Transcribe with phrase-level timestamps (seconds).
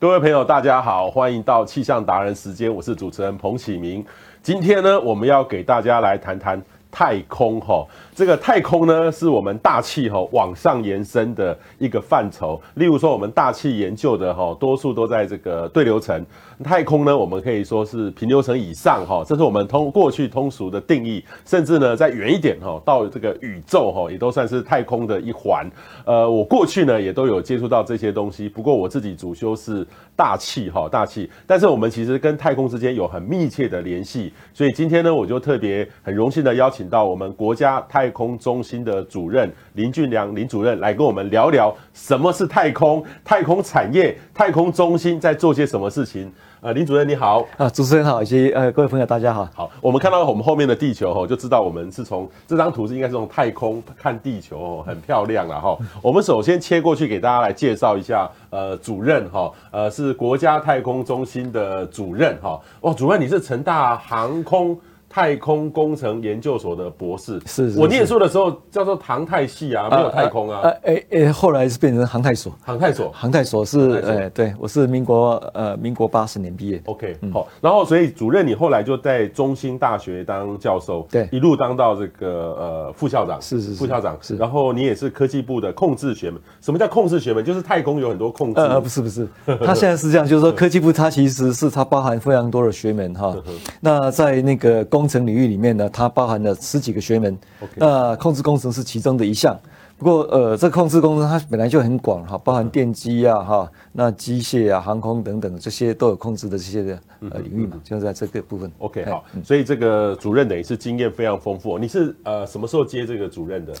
[0.00, 4.02] 各位朋友，大家好，欢迎到气象达人时间，我是主持人彭启明。
[4.42, 6.58] 今天呢，我们要给大家来谈谈
[6.90, 7.86] 太空哈。
[8.14, 12.60] 这个太空呢，是我们大气哈往上延伸的一个范畴。
[12.74, 16.24] 例如说，我们大气研究的哈，多数都在这个对流层。
[16.62, 21.24] 太空呢，我们可以说是平流层以上哈，这是我们通过去通俗的定义。
[21.46, 25.66] 甚至呢，再远一点哈，到这个宇宙哈，也都算是太空的一环。
[26.04, 28.46] 呃，我过去呢，也都有接触到这些东西。
[28.46, 31.30] 不过我自己主修是大气哈，大气。
[31.46, 34.30] 但是我们其实跟太空之间有很密切的联系。
[34.52, 46.32] 所以今天呢，我就特别很荣幸的邀请到我们国家太太空中心的主任林俊良林主任来跟我们聊聊什么是太空、太空产业、太空中心在做些什么事情。
[46.62, 49.46] 呃，林主任你好啊，主持人好，以及呃各位朋友大家好。
[49.54, 55.76] 好，我们看到我们后面的地球哈，就知道我们是从这张图是应该是从太空看地球哦，很漂亮了哈。
[56.00, 62.58] 我们首先切过去给大家来介绍一下，呃，主任哈，呃是国家太空中心的主任哈。
[62.80, 64.78] 哇，主任你是成大航空。
[65.12, 70.60] 太空工程研究所的博士，是，我念书的时候叫做航太系啊，没有太空啊。
[70.62, 72.54] 呃，哎哎，后来是变成航太所。
[72.62, 76.80] 航太所，航太所是，哎，对，我是民国呃民国八十年毕业。
[76.84, 84.36] OK，好，然后所以主任你后来就在中兴大学当教授，对，一路当到这个呃副校长，是是副校长是。
[84.36, 86.40] 然后你也是科技部的控制学门。
[86.60, 87.44] 什么叫控制学门？
[87.44, 88.60] 就是太空有很多控制。
[88.60, 89.26] 呃，不是不是，
[89.64, 93.34] 他现在是这样，就是说 科技部它其实是它包含非常多的学门哈。
[93.80, 95.88] 那在那个工程领域里面呢。
[95.92, 97.36] 它包含了十几个学门
[97.76, 99.58] 那控制工程是其中的一项。
[99.98, 106.98] 不过，呃，这控制工程它本来就很广哈，包含电机啊哈，那机械啊、航空等等这些都有控制的这些的
[107.30, 108.72] 呃领域嘛，就在这个部分。
[108.78, 111.78] OK，好，所以这个主任等于是经验非常丰富。
[111.78, 113.74] 你是呃什么时候接这个主任的？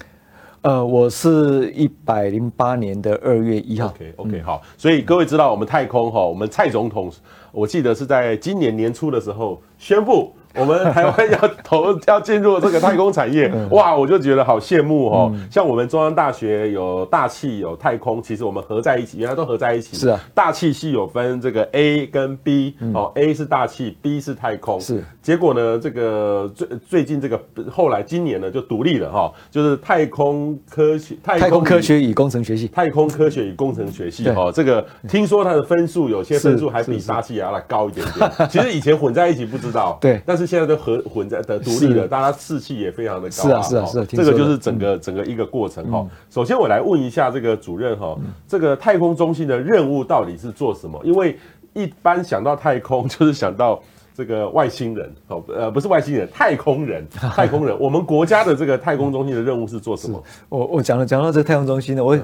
[0.60, 3.86] 呃，我是一百零八年的二月一号。
[3.86, 4.60] OK，OK，okay, okay, 好。
[4.76, 7.10] 所以各位知道我们太空哈，我们蔡总统，
[7.50, 10.34] 我记得是在今年年初的时候宣布。
[10.54, 15.32] 我们台湾要投要进入这个太空产业，哇，我就觉得好羡慕哦。
[15.48, 19.96] 像我们中央大学有大气有太空，其实我们合在一起，原来都合在一起。
[19.96, 24.80] 是啊，大气系有分这个 A 跟 B，哦，A 是大气，B 是太空。
[24.80, 25.04] 是。
[25.22, 27.40] 结果呢，这个最最近这个
[27.70, 38.48] 后来今年呢就独立了哈，就是太空科学太空科学与工程学系，太空科学与工程学系哈，这个听说它的分数有些分数还比大气要来高一点点。
[38.48, 40.39] 其实以前混在一起不知道，对，但是。
[40.40, 43.30] 是现在都合混在的独立了，大家士气也非常的高。
[43.30, 46.06] 是啊，是啊，是啊，这个就是整个整个一个过程哈。
[46.30, 48.18] 首先我来问一下这个主任哈，
[48.48, 51.00] 这个太空中心的任务到底是做什么？
[51.04, 51.38] 因为
[51.74, 53.80] 一般想到太空 就是想到
[54.16, 57.78] 这个外星人哦，呃，不是外星人，太空人， 太空人。
[57.78, 60.22] 我们国家的这个太空中心的任务是做什么？
[60.48, 62.18] 我我讲了讲到这个太空中心呢，我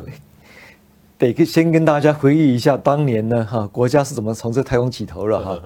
[1.18, 5.58] 得先跟大家回忆一下当年呢哈，国家是怎么从这太空起头了哈。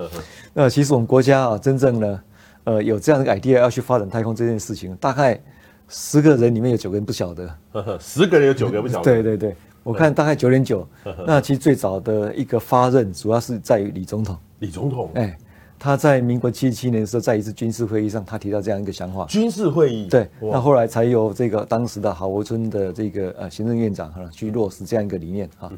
[0.55, 2.21] 那其实我们国家啊，真正呢。
[2.65, 5.41] 呃，有这样的 idea 要去发展太空这件事情，大概
[5.88, 7.47] 十个人里面有九个人不晓得。
[7.72, 9.04] 呵呵，十个人有九个不晓得。
[9.04, 10.87] 对对对，我看大概九点九。
[11.26, 14.37] 那其实最早的一个发任，主要是在于李总统。
[14.59, 15.37] 李总统，哎，
[15.78, 19.25] 他在民国七十七年的时候，在一次军事会议上，他提到这样一个想法。
[19.25, 20.06] 军事会议。
[20.06, 25.72] 对，那后来才有这个当时的郝柏村的这个呃行政院长哈去落实这样一个理念哈。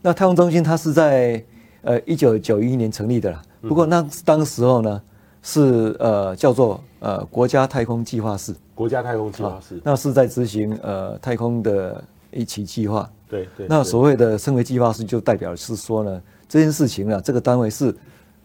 [0.00, 1.42] 那太空中心它是在
[1.82, 5.02] 呃一九九一年成立的啦，不过那当时候呢。
[5.42, 13.08] 是呃叫做呃国家太空计划室，国家太空计划室、啊，那是在执行呃太空的一期计划。
[13.28, 13.66] 对对。
[13.68, 17.94] 那所谓的称为计划室，就代表是说呢，这件事情啊，这个单位是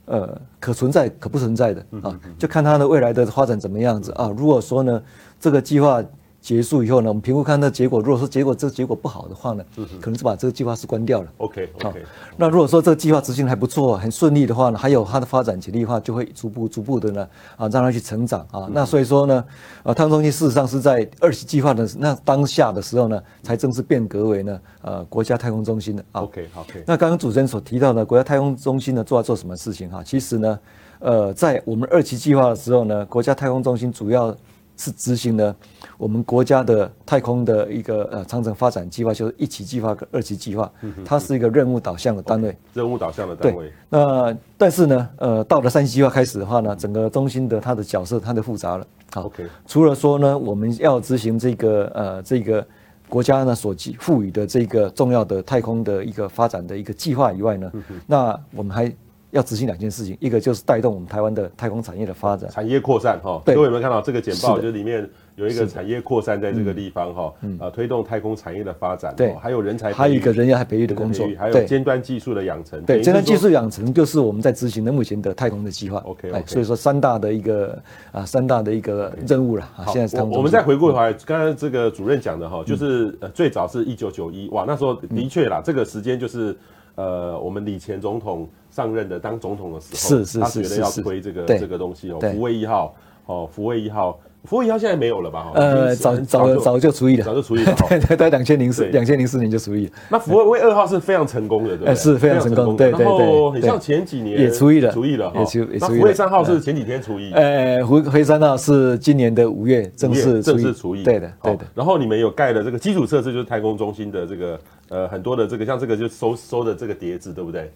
[0.05, 4.33] 呃可存在可不存在的啊，就看它的未来的发展怎么样子啊。
[4.37, 5.01] 如果说呢，
[5.39, 6.03] 这个计划。
[6.43, 8.01] 结束以后呢，我们评估看那结果。
[8.01, 9.63] 如果说结果这个结果不好的话呢，
[10.01, 11.31] 可能是把这个计划是关掉了。
[11.37, 12.03] OK OK。
[12.35, 18.67] 那如果说这个计划执行还不错，很顺利的话呢，还有它的发展潜力的话，就会逐步逐步的呢啊，让它去成长啊。
[18.73, 19.45] 那所以说呢，
[19.83, 26.23] 啊，太空中心事实上是在二期计划的那当下的时候呢，才正式变革为呢呃国家太空中心的啊。
[26.23, 26.83] OK OK。
[26.85, 30.03] 那刚刚主持人所提到的国家太空中心呢，做要做什么事情哈？
[30.03, 30.59] 其实呢，
[30.99, 34.35] 呃，在我们二期计划的时候呢，国家太空中心主要。
[34.75, 35.55] 是执行了
[35.97, 40.71] 我们国家的太空的一个呃长城发展计划，就是一期计划跟二期计划，
[41.05, 42.57] 它是一个任务导向的单位。
[42.73, 43.65] 任务导向的单位。
[43.65, 43.73] 对。
[43.89, 48.87] 那但是呢，呃，到了三期计划开始的话呢，整个中心的它的角色它就复杂了。
[49.11, 49.31] 好。
[49.67, 52.65] 除了说呢，我们要执行这个呃这个
[53.07, 57.71] 国家呢所赋赋予的这个重要的太空的一个发展的一个计划以外呢，
[58.07, 58.91] 那我们还
[59.33, 63.41] 要执行两件事情，一个就是带动我们台湾的太空产业的发展，产业扩散哈。
[63.45, 64.57] 各位有没有看到这个简报？
[64.57, 65.09] 就是里面。
[65.35, 75.97] 有一个产业扩散在这个地方哈，呃，推动太空产业的发展，对，还有人才，还有一个人才培育的工作，还有尖端技术的养成，对，尖端技术养成就是我们在执行的目前的太空的计划。
[76.05, 77.75] OK，所以说三大的一个
[78.11, 79.67] 啊，三大的一个任务了。
[79.73, 86.55] 好，现在我们再回过头来，刚刚这个主任讲的哈，就是呃，最早是一九九一，哇，那时候的确啦，这个时间就是
[86.95, 92.95] 呃，我们李前总统上任的当总统的时候，是是他觉得要推这个这个东西哦，福卫一号
[93.25, 94.19] 哦，福卫一号。
[94.45, 95.51] 福卫一号现在没有了吧？
[95.55, 97.73] 呃，早早早就除役了，早就除役了。
[97.87, 99.91] 对对，在两千零四两千零四年就除役了。
[100.09, 102.75] 那福卫二号是非常成功的，对，是非常成功。
[102.75, 105.31] 对对对，很像前几年也除役了，除役了。
[105.33, 105.99] 也除也除役。
[105.99, 107.31] 福卫三号是前几天除役。
[107.31, 111.03] 呃，福福卫三号是今年的五月正式正式除役。
[111.03, 111.65] 对的对的。
[111.73, 114.59] 然后你们有盖的这个基础设施，就是太空中心的这个
[114.89, 117.71] 呃很多的这个像这个就收收的这个碟子，对不对？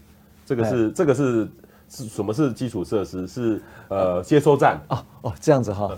[0.45, 1.47] 这个是这个是
[1.89, 3.25] 是什么是基础设施？
[3.25, 5.95] 是呃接收站哦哦这样子哈。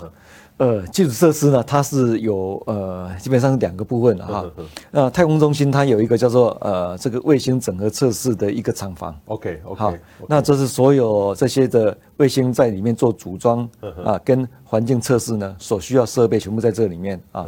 [0.60, 4.46] 呃，基础设施呢，它是有呃，基本上是两个部分的哈。
[4.92, 9.18] 那太空中心它有一个叫做呃，这个卫星整合测试的一个厂房。
[9.28, 9.94] OK，好，
[10.28, 13.68] 那这是所有这些的卫星在里面做组装
[14.04, 17.46] 啊，跟环境测试呢所需要设备全部在这里面啊。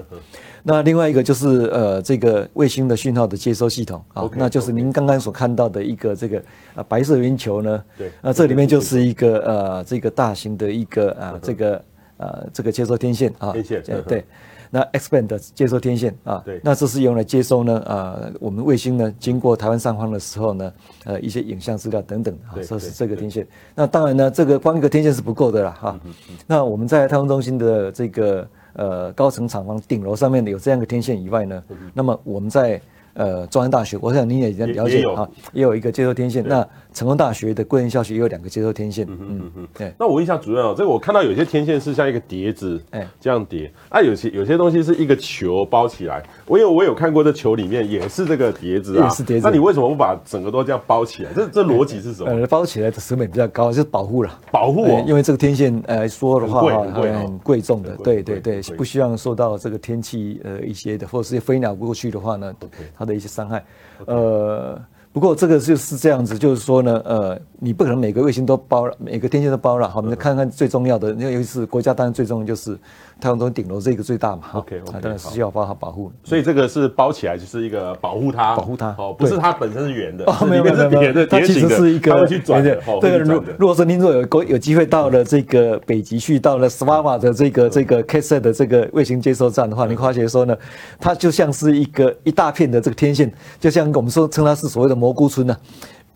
[0.63, 6.41] 那另外一个就是呃，这个卫星的讯号的接收系统啊，那就是您刚刚所看到的一个这个
[6.75, 7.83] 啊白色圆球呢。
[7.97, 8.09] 对。
[8.21, 11.83] 那这里面就是一个呃，这个大型的一个啊，这个。
[12.21, 14.25] 呃，这个接收天线啊，天线对，对，
[14.69, 20.73] 那 X band 的接收天线啊，对，那这是用来接收呢，呃，我们卫星呢经过台湾上方的时候呢，
[21.05, 23.45] 呃，一些影像资料等等啊，这是这个天线。
[23.73, 25.99] 那当然呢，这个光一个天线是不够的啦，哈。
[26.45, 32.79] 那我们在太空中心的这个呃高层厂房顶楼上面有这样一个天线以外呢，那么我们在
[33.13, 36.47] 呃中央大学，我想你也已经了解啊，也有一个接收天线。
[36.47, 39.05] 那成功大学的贵人校区也有两个接收天线。
[39.09, 39.93] 嗯嗯嗯，对。
[39.97, 43.71] 那我问一下主任哦，这个我看到有些天线是像一个碟子，哎，这样叠。
[43.89, 46.21] 啊，有些有些东西是一个球包起来。
[46.45, 49.47] 我有我有看过这球里面也是这个碟子啊，是碟子。
[49.47, 51.31] 那你为什么不把整个都这样包起来？
[51.33, 52.31] 这这逻辑是什么？
[52.31, 54.39] 呃，包起来的成本比较高，就是保护了。
[54.51, 55.03] 保护哦。
[55.07, 62.53] 因为这个天线呃说的话会很贵重的，对对对，不希望受到这个天气呃一些的或者是飞鸟过去的话呢，
[62.97, 63.63] 它的一些伤害，
[64.05, 64.77] 呃。
[65.13, 69.89] 不过这个就是这样子，就是说呢，呃，你不可能每个卫星都包了，每个天线都包了。
[69.89, 72.77] 好，我们看看最重要的，那尤其是国家当然最重要就是
[73.21, 74.43] 太阳中顶楼这个最大嘛。
[74.53, 76.11] OK OK，当然是需要包它保护。
[76.23, 78.95] 所以这个是包起来就是一个保护它，保护它。
[78.97, 80.25] 哦，不是它本身是圆的。
[80.25, 82.11] 哦，没有没有没有，它其实是一个。
[82.11, 82.81] 它会去转的。
[82.99, 90.57] 对，如如果说您若有有机会到了这个北极去，到了斯瓦瓦的这个这个 KSAT 的这个卫星接收站的话，你发觉说呢，
[90.99, 94.95] 它就像是一个一大片的这个天线，就像我们说称它是所谓的。
[95.01, 95.57] 蘑菇村呢，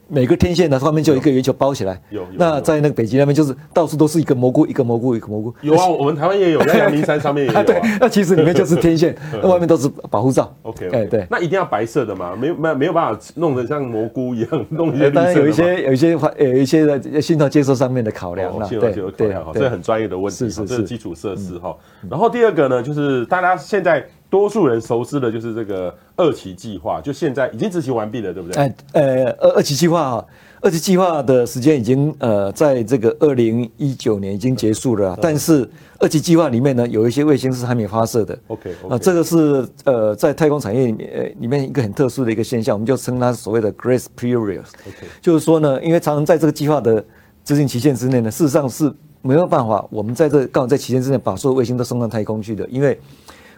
[0.07, 1.99] 每个天线呢，上面就有一个圆球包起来。
[2.09, 5.53] 有，那在那个北极那边，就是到处都是一个蘑菇，一个蘑菇，一个蘑菇。
[5.61, 7.61] 有啊，我们台湾也有，在阳明山上面也有。
[7.65, 10.55] 对，那其实里面就是天线， 那外面都是保护罩。
[10.61, 11.25] OK，哎，对。
[11.29, 12.35] 那一定要白色的嘛？
[12.35, 15.09] 没有，没有，没有办法弄得像蘑菇一样弄一些。
[15.09, 18.67] 当然有一些，有一些有一些的信号接收上面的考量了。
[18.69, 21.75] 对对，这很专业的问题，是是是基础设施哈。
[22.09, 24.05] 然后第二个呢，就是大家现在。
[24.35, 28.61] 多数人熟知的就是这个二期计划，就现在已经执行完毕了，对不对？
[28.61, 30.25] 哎，呃，二二期计划啊，
[30.59, 35.17] 二期计划的时间已经呃，在这个二零一九年已经结束了。
[35.21, 35.65] 但是
[35.99, 38.37] 二期计划里面呢，有一些卫星是还没发射的。
[38.47, 44.59] OK，啊，这个是呃，在太空产业里面呃里面一个很特殊的一个现象，我们就称它所谓的 Grace Period。
[44.59, 47.01] OK，就是说呢，因为常常在这个计划的
[47.45, 52.99] 执行期限之内呢，事实上是没有办法，我们在这刚好在期限之内把所有卫星都送上太空去的，因为。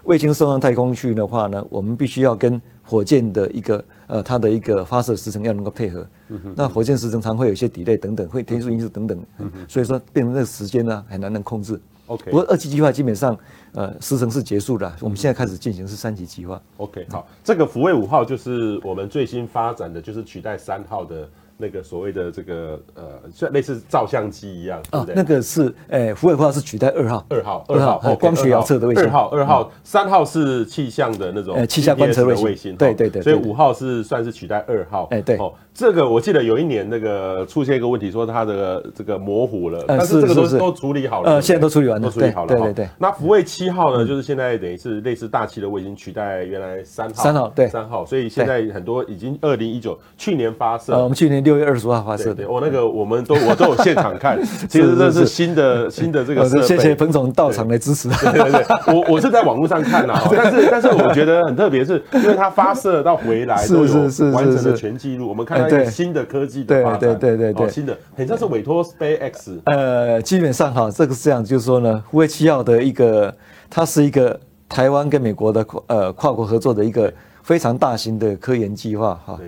[0.08, 6.08] 卫星送上太空去的话呢，我们必须要跟火箭的一个呃，它的一个发射时程要能够配合。
[6.30, 6.40] 嗯。
[6.56, 9.22] 那火箭时程常会有一些 delay 等等，会天数因素等等。
[9.40, 9.52] 嗯。
[9.68, 11.78] 所以说变成这个时间呢，很难能控制。
[12.06, 12.32] OK。
[12.32, 13.38] 不过二期计划基本上
[13.74, 16.62] 呃时程是结束了，我们现在开始进行是三期计划。
[16.78, 17.06] OK。
[17.12, 21.30] 好，这个福卫五号就是我们最新发展的，就是取代三号的。
[21.58, 25.16] 那个所谓的这个呃，像类似照相机一样，对不对？
[25.16, 29.04] 那个是，诶，福卫五号是取代二号，二号，二号，光学遥测的卫星。
[29.04, 32.76] 二号，二号，三号是气象的那种，呃，气象观测卫星。
[32.76, 33.22] 对对对。
[33.22, 35.08] 所以五号是算是取代二号。
[35.12, 35.38] 哎，对。
[35.78, 41.34] 这个我记得有一年那个出现一个问题，说它的这个模糊了，但是这个都都处理好了。
[41.34, 42.48] 呃，现在都处理完了，都处理好了。
[42.48, 42.90] 对对对。
[42.98, 47.24] 那福卫七号呢，就是现在等于是类似大气的卫星，取代原来三号。
[47.24, 47.68] 三号对。
[47.68, 50.94] 三号，所以现在很多已经二零一九去年发射。
[50.94, 52.50] 呃，我们去年六月二十五号发射的。
[52.50, 56.64] 我那个我们都我都有现场看， 其实这是新的新的这个设备。
[56.64, 58.10] 谢谢彭总到场来支持。
[58.10, 65.30] 对对对，我我是在网络上看 的，但是但是我觉得很特别，是因为它发射到回来 都有是完成了全记录。
[65.30, 69.60] 我们看到一个新的科技的发展，对对对对对，新的，很像是委托 SpaceX。
[69.66, 73.34] 呃，基本上哈，这个是这样，就是说呢，福卫七号的一个，
[73.70, 79.40] 它是一个台湾跟美国的跨呃跨国合作的一个非常大型的科研计划哈。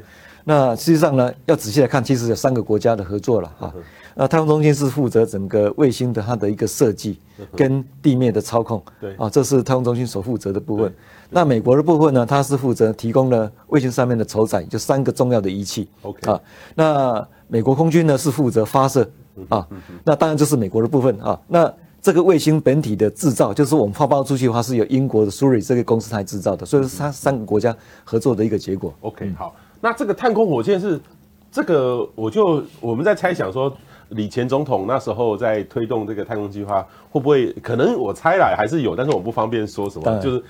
[0.43, 3.73] 那实际上呢，要仔细来看，其实有三个国家的合作了哈。
[4.21, 7.17] 那太空中心是负责整个卫星的它的一个设计
[7.55, 10.93] 跟地面的操控，对啊，这是太空中心所负责的部分。
[11.29, 15.87] 那美国的部分呢，它是负责提供了卫星上面的承载，就三个重要的仪器。
[16.01, 16.41] OK 啊，
[16.75, 19.09] 那美国空军呢是负责发射
[19.47, 19.65] 啊，
[20.03, 21.39] 那当然就是美国的部分啊。
[21.47, 27.73] 那这个卫星本体的制造，就是我们发包出去的话，是由英国的 Suri 这个公司来制造的，所以说它三个国家
[28.03, 28.93] 合作的一个结果。
[28.99, 30.99] OK，好，那这个太空火箭是
[31.49, 33.73] 这个，我就我们在猜想说。
[34.09, 40.43] 李前总统那时候在推动这个太空计划，会不会可能我猜来还是有，但是我不方便说什么，就是。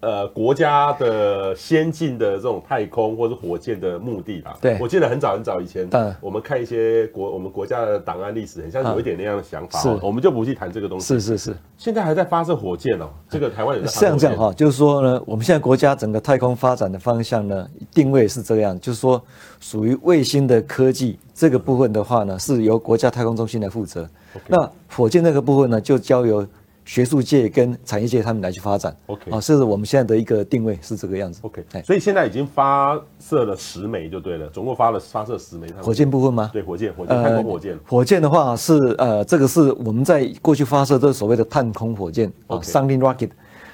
[0.00, 4.54] 呃，国家的先进的这种太空或者火箭的目的吧。
[4.60, 5.88] 对，我记得很早很早以前，
[6.20, 9.78] 我们看一些国我们国家的档案历史，很像有一点那样的想法。
[9.78, 11.06] 是，我们就不去谈这个东西。
[11.06, 11.56] 是是是。
[11.78, 13.90] 现在还在发射火箭哦，这个台湾也在。
[13.90, 19.22] 这样讲哈，就是说呢，我们现在国家整个太空发展的方向呢，定位是这样，就是说
[19.60, 24.06] 属于卫星的科技这个部分的话呢，是由国家太空中心来负责。
[24.46, 26.46] 那火箭那个部分呢，就交由。
[26.90, 35.68] 学术界跟产业界他们来去发展，OK 啊，是我们现在的一个定位是这个样子，OK，所以现在已经发射了十枚就对了，总共发了发射十枚。
[35.80, 36.50] 火箭部分吗？
[36.52, 37.78] 对，火箭，火箭，太空火箭。
[37.86, 43.30] 火箭的话是呃，这个是我们在过去发射这所谓的探空火箭啊，Sounding Rocket。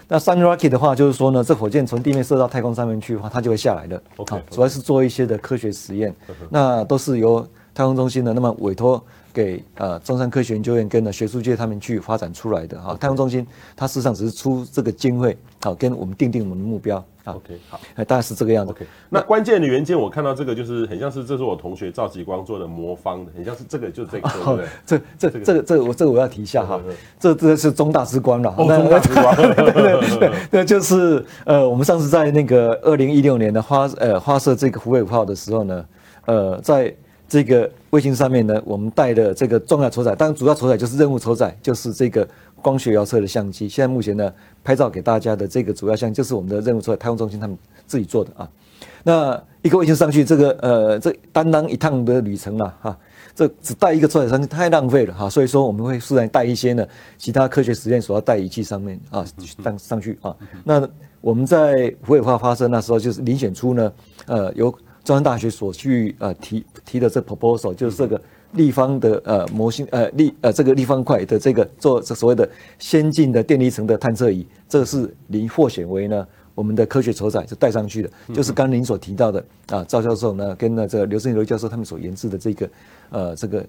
[0.08, 4.02] 那 Sounding Rocket 的话，就是说呢，这火箭从地面射到太空上面去的话，它就会下来的。
[4.16, 6.14] OK，主要是做一些的科学实验，
[6.50, 7.40] 那都是由
[7.72, 9.02] 太空中心的那么委托。
[9.36, 17.04] 给呃中山科学研究院跟呢学术界他们去发展出来的哈，太空中心它事实上只是出这个经费，好跟我们定定我们的目标。
[17.24, 18.70] OK，好，大概是这个样子。
[18.72, 24.66] OK，那关键的元件我看到这个就是很像是，这是我同学赵吉光做的魔方的，很像是这个就是这个，对不对？
[24.86, 26.80] 这这这个这个我这个我要提一下哈，
[27.20, 28.54] 这这是中大之光了。
[28.56, 29.54] 哦，中大之光，对
[30.08, 35.84] 对对，那就是呃我们上次在那个二零一六年的发呃发射这个湖北五号的时候呢，
[36.24, 36.94] 呃在。
[37.28, 42.26] 这个卫星上面呢，我们带的这个重要承载，当然主要承载就是任务承载，就是这个
[42.62, 43.68] 光学遥测的相机。
[43.68, 48.48] 现在目前呢，拍照给大家的这个主要相就是我们的任务承载，太空中心他们自己做的啊。
[49.02, 52.98] 那一个卫星上去，这个呃，这担当一趟的旅程啊，哈，
[53.34, 55.28] 这只带一个承载上去太浪费了哈。
[55.28, 56.86] 所以说我们会自然带一些呢，
[57.18, 59.24] 其他科学实验所要带仪器上面啊，
[59.64, 60.34] 上上去啊。
[60.62, 60.88] 那
[61.20, 63.92] 我们在福卫五号发射那时候，就是遴选出呢，
[64.26, 64.72] 呃，有。
[65.06, 68.20] 中山大学所去呃提提的这 proposal 就是这个
[68.54, 72.48] 立方的呃模型呃立呃这个立方块的这个做这所谓的
[72.80, 82.70] 先进的电离层的探测仪，这个是您获选为呢我们的科学承载就带上去的，就是刚您所提到的啊赵教授呢跟那这个刘胜刘教授他们所研制的这个
[83.10, 83.64] 呃这个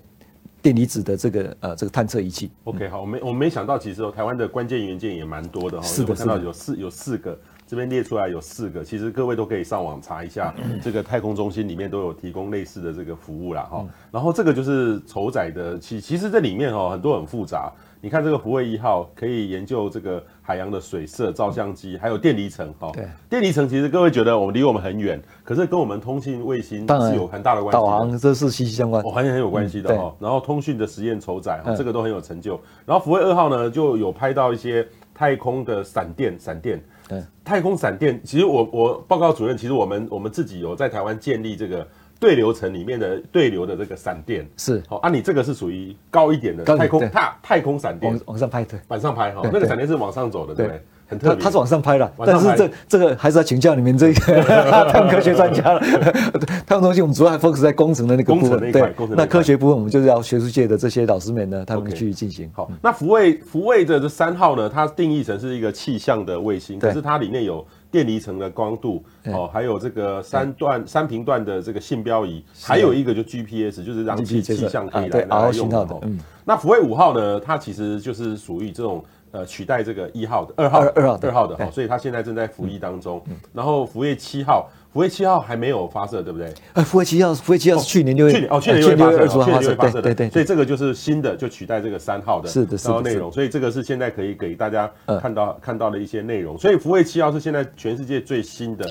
[0.59, 2.49] 电离子的这个呃这个探测仪器。
[2.63, 7.37] OK 好，我没我没想到其实台湾的关键元件也蛮多的哈，是的，我看到有四有四个。
[7.67, 13.85] 这边列出来有四个，其实各位都可以上网查一下，这个太空中心里面都有提供类似的这个服务啦哈。
[14.09, 17.69] 然后这个就是承载的，其其实这里面哦很多很复杂。
[17.99, 22.91] 你看这个福卫一号可以研究这个海洋的水色、照相机，还有电离层哈。
[22.93, 27.73] 对，电离层其实各位觉得我们离我们很远，可是跟我们通信卫星是有很大的关系。
[27.73, 30.15] 导航这是息息相关，哦，很很有关系的哈。
[30.19, 32.57] 然后通讯的实验筹载，这个都很有成就。
[32.85, 36.79] 然后福卫二号呢就有拍到一些太空的闪电，闪电。
[37.07, 41.87] 对，太空闪电，其实我我报告主任，其实我们我们自己有在台湾建立这个
[42.19, 44.83] 对流层里面的对流的这个闪电，是。
[44.87, 50.81] 好啊，你这个是属于高一点的太空太太空闪电，往往上拍对，往上拍哈，那个闪电是往上走的，对不对？
[51.07, 54.43] 很特别，他是往上拍了，但是这这个还是要请教你们这个
[54.91, 55.79] 太空科学专家了。
[56.67, 62.49] 太空东西我们主要还 focus 在工程的那个部分，对，那科学部分我们就是要学术界的这些老师们呢，他们去进行。
[62.53, 75.87] 好，那福卫福卫的这三号呢，它定义成是一个气象的卫星，可是它里面有电离层的光度哦，还有这个三段三频段的这个信标仪，还有一个就 GPS，就是让气气象可以来来用的。
[76.01, 79.01] 嗯，那福卫五号呢，它其实就是属于这种。
[79.31, 83.21] 呃，取代这个一号的二号二号二号的哈，所以它现在正在服役当中。
[83.53, 86.53] 然后福卫七号，福卫七号还没有发射，对不对？
[86.73, 90.29] 呃，福卫七号，福卫七号是去年六月，去年哦，去年六月发射，去年六月发射的，对对。
[90.29, 93.29] 所以这个就是新的，就取代这个三号的，是的，是的内容。
[93.29, 94.89] 所以这个是现在可以给大家
[95.21, 96.57] 看到看到的一些内容。
[96.57, 98.89] 所以福卫七号是现在全世界最新的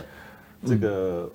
[0.67, 1.29] 这个。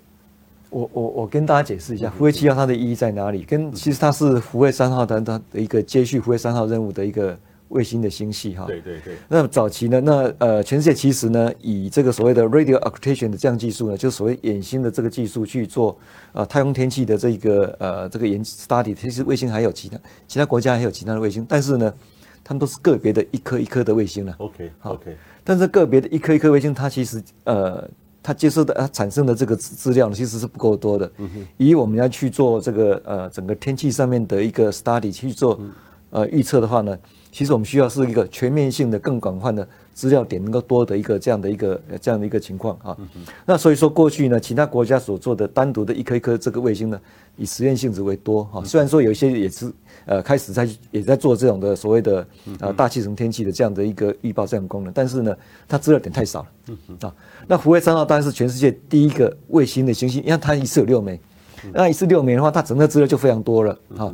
[0.70, 3.42] 我我我跟大家解释一下，福卫七号它的意义在哪里？
[3.44, 7.36] 跟其实它是福卫三号的它的一个接续福卫三号任务的一个。
[7.72, 8.66] 卫星的星系哈。
[8.66, 9.16] 对对对。
[9.28, 15.98] 那早期呢，那呃，全世界其实呢，以这个所谓的 radio occultation 的这样技术呢，就是所谓远星的这个技术去做
[16.34, 19.98] 呃太空天气的这个呃这个研 study，其实卫星还有其他
[20.28, 21.94] 其他国家还有其他的卫星，但是呢，
[22.44, 24.36] 他们都是个别的一颗一颗的卫星了。
[24.38, 25.18] OK OK。
[25.44, 27.90] 但是个别的一颗一颗卫星，它其实呃。
[28.24, 31.12] 它接收的它产生的这个资料呢，其实是不够多的。
[31.58, 35.60] 以我们要去做这个呃整个天气上面的一个 study 去做
[36.12, 36.96] 呃预测的话呢，
[37.32, 42.98] 其实我们需要是一个全面性的、更广泛的资料点能够多的一个这样的一个这样的一个情况啊。
[43.46, 47.00] 那所以说过去呢，其他国家所做的单独的一颗一颗这个卫星呢，
[47.38, 48.64] 以实验性质为多哈。
[48.64, 49.72] 虽然说有一些也是。
[50.08, 52.28] 呃，开始在也在做这种的所谓的
[52.60, 57.14] 呃大气层天气的这样的一个预报这样的功能，但是呢，它资料点太少了啊。
[57.48, 61.22] 那福卫三号当然是全世界第一个卫星的行星，因为它一次有六枚，
[61.72, 64.12] 那一次六枚的话，它整个资料就非常多了啊。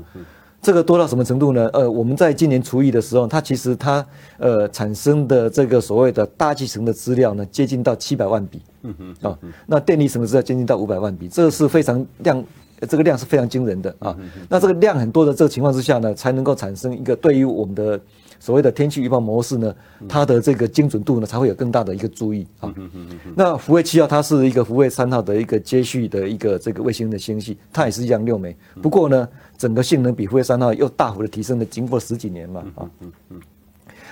[0.67, 1.69] 这个多到什么程度呢？
[1.71, 4.05] 呃，我们在今年除以的时候，它其实它
[4.37, 12.43] 呃产生的这个所谓的大气层的资料呢，接近到七百万笔，嗯哼啊，那电离层的资料接近到五百万笔，这个是非常量。
[12.87, 14.15] 这个量是非常惊人的啊！
[14.47, 17.99] 那这个量很多的这个情况之下呢，才能够产生一个对于我们的
[18.39, 19.73] 所谓的天气预报模式呢，
[20.07, 22.71] 它的这个精准度呢，才会有更大的一个注意啊。
[23.35, 32.89] 那福卫七号它是一个福卫三号的一个接续的一个这个卫星的星系，它也是一样六枚，不过呢，整个性能比福卫三号又大幅的提升了，经过十几年嘛啊。
[33.01, 33.41] 嗯嗯。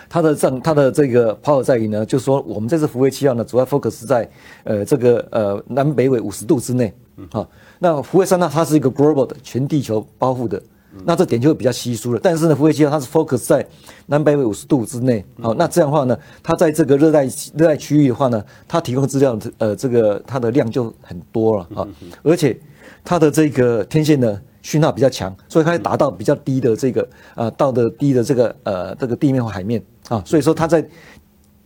[0.07, 4.29] 它的这它的这个 power 在于呢，就是说我们这次福卫七号呢，主要 focus 在
[4.63, 6.93] 呃这个呃南北纬五十度之内
[7.31, 7.47] 啊。
[7.79, 10.61] 那福卫三号它是一个 global 的全地球包覆的，
[11.05, 12.19] 那这点就会比较稀疏了。
[12.21, 13.67] 但是呢，福卫七号它是 focus 在
[14.05, 17.25] 南北纬五十度之内，好，那这样的话呢，它在这个热带
[17.55, 21.87] 热带区域的话呢，它提供资料呃这个它的量就很多了啊，
[22.21, 22.55] 而且
[23.03, 29.79] 它的这个天线呢讯号比较强，所以它达到比较低的这个呃到的低的这个呃这个地面或海面
[30.09, 30.83] 啊，所以说它在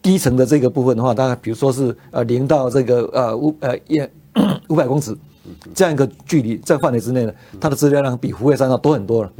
[0.01, 4.01] 低层的这个部分的话，大概比如说是呃零到这个呃五呃一
[4.68, 5.15] 五百公尺。
[5.74, 9.32] 这样一个距离，在范围之内呢，它的资料量比福卫三号多很多了。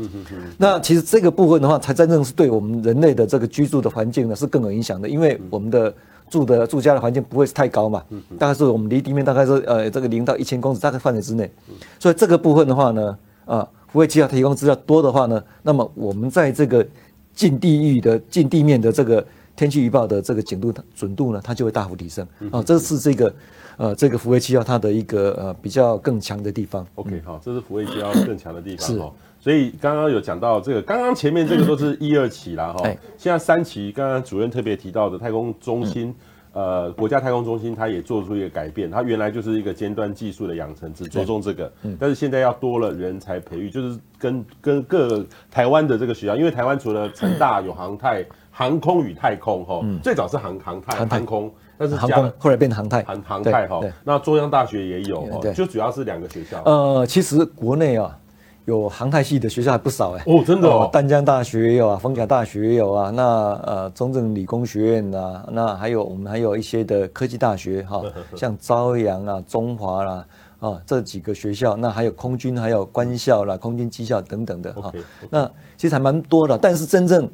[0.58, 5.94] 那其实这个部分的话，才真正是对我们人类的这个居住的环境呢是更有影响的，因为我们的
[6.28, 8.02] 住的住家的环境不会是太高嘛，
[8.40, 11.52] 大概是我们离地面大概是呃这个零到一千公尺，大概范围之内。
[12.00, 13.16] 所以这个部分的话呢，
[13.56, 16.88] 啊，福卫七号提供资料多的话呢，那么我们在这个
[17.34, 22.26] 近地域的近地面的这个天气预报的这个精度准度呢，它就会大幅提升。
[22.52, 23.34] 啊，这是这个。
[23.80, 26.86] 呃，这个福卫七号它的一个呃比较更强的地方。
[26.96, 29.14] OK，好，这是福卫七号 更强的地方哦。
[29.40, 32.84] 所以刚刚有讲到这个，刚刚前面这个都是一二期啦哈。
[33.18, 36.14] 现在三期，刚刚主任特别提到的太空中心，
[36.54, 38.90] 呃，国家太空中心，它也做出一个改变。
[38.90, 41.72] 它原来就是一个尖端技术的养成，只着重这个。
[42.00, 51.52] 但是现在要多了人才培育，就是跟跟各台湾的这个学校，因为台湾除了成大有航太、航空与太空哈，最早是航航太航空。
[51.78, 53.80] 但是航空后来变成航太，航航太哈。
[54.04, 56.62] 那中央大学也有哈，就主要是两个学校。
[56.66, 58.20] 呃，其实国内啊，
[58.66, 60.24] 有航太系的学校还不少哎。
[60.26, 60.90] 哦，真的哦。
[60.92, 63.10] 淡江大学也有啊，逢甲大学也有啊。
[63.10, 63.24] 那
[63.64, 68.02] 呃，中正理工学院啊，那还有我们还有一些的科技大学哈，
[68.36, 70.26] 像朝阳啊、中华啦
[70.60, 71.76] 啊这几个学校。
[71.76, 74.92] 那还有空军，还有官校啦、空军技校等等的哈。
[75.30, 77.30] 那其实还蛮多的，但是真正。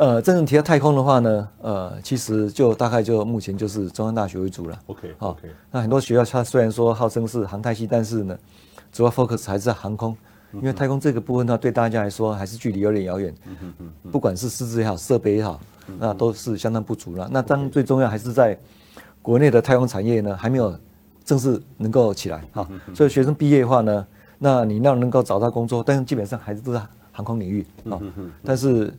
[0.00, 4.78] 呃，真正提到太空的话呢，呃，其实就大概就目前就是中央大学为主了。
[4.86, 5.36] OK，好，
[5.72, 8.38] 那很多学校它虽然说号称是航太系，但是呢，
[8.92, 10.16] 主要 focus 还是在航空，
[10.52, 13.34] 因为太空这个部分呢，对大家来说还是距离有点遥远。
[14.10, 15.60] 不管是师资也好，设备也好，
[15.98, 17.28] 那都是相当不足了。
[17.30, 18.58] 那当然最重要还是在
[19.20, 20.78] 国内的太空产业呢，还没有
[21.24, 22.66] 正式能够起来哈。
[22.94, 24.06] 所以学生毕业的话呢，
[24.38, 26.80] 那你要能够找到工作，但是基本上还是都在
[27.12, 28.00] 航空领域啊。
[28.42, 28.92] 但是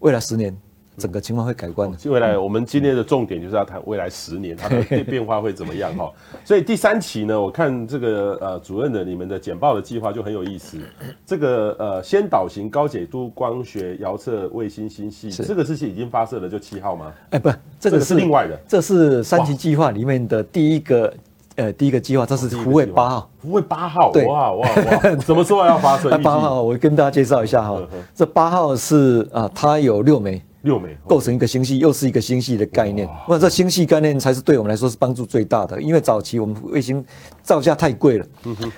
[0.00, 0.56] 未来十年，
[0.98, 2.10] 整个情况会改观的。
[2.10, 6.12] 未来我们今天的重点就是要谈未来十年它的 变化会怎么样哈。
[6.44, 10.78] 所以第三期呢，我看这个呃主任的你们的简报的计划就很有意思。
[11.24, 17.12] 这个呃先导型高解度光学遥测卫星星系，这个事情已经发射了，就七号吗？
[17.30, 21.12] 哎，不，这个是另外的，这是三期计划里面的第一个。
[21.56, 23.30] 呃，第一个计划，这是福卫八号。
[23.42, 24.74] 福卫八号，哇哇哇！
[25.26, 26.16] 什么时候要发射？
[26.18, 27.82] 八号，我跟大家介绍一下哈。
[28.14, 33.08] 这八号是啊，它有六枚，六枚构成一个星系，又是一个星系的概念。
[33.28, 37.04] 那这星系概念才是对我们来说是帮助最大的，因为早期我们卫星
[37.42, 38.26] 造价太贵了。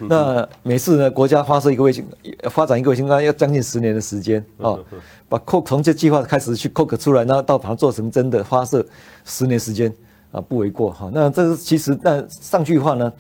[0.01, 2.07] 那每次呢，国家发射一个卫星，
[2.51, 4.79] 发展一个卫星，那要将近十年的时间啊，
[5.29, 8.85] 把扣从这计划开始去扣个出来，然后到把它做成真的发射，
[9.25, 9.93] 十年时间。
[10.33, 11.11] 啊，不为过哈。
[11.12, 13.12] 那这个其实那上去的话呢，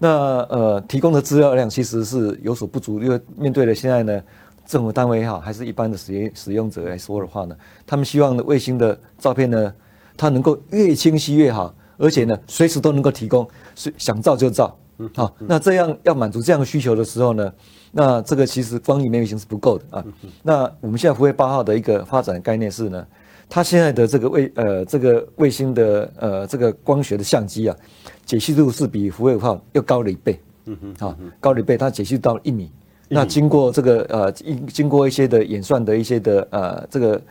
[0.00, 0.08] 那
[0.50, 4.20] 呃提供的资料量其实是有所不足，因为面对了现在呢
[4.66, 9.72] 政府单位也好，还是一般的使用使用者来说的话呢，他们希望的卫星的照片呢，
[10.16, 14.76] 它能够越清晰越好，而且呢，随时都能够提供，是想照就照。
[15.14, 17.52] 好，那这样要满足这样的需求的时候呢，
[17.92, 20.04] 那这个其实光影面卫星是不够的啊。
[20.42, 23.06] 那我们现在福卫八号的一个发展概念是呢，
[23.48, 27.76] 它现在的这个卫呃这个卫星的呃这个光学的相机啊，
[28.24, 30.40] 解析度是比福卫五号又高了一倍。
[30.64, 32.72] 嗯哼，好，高了一倍，它解析度到一米。
[33.08, 37.22] 那经过这个呃经经过一些的演算的一些的呃这个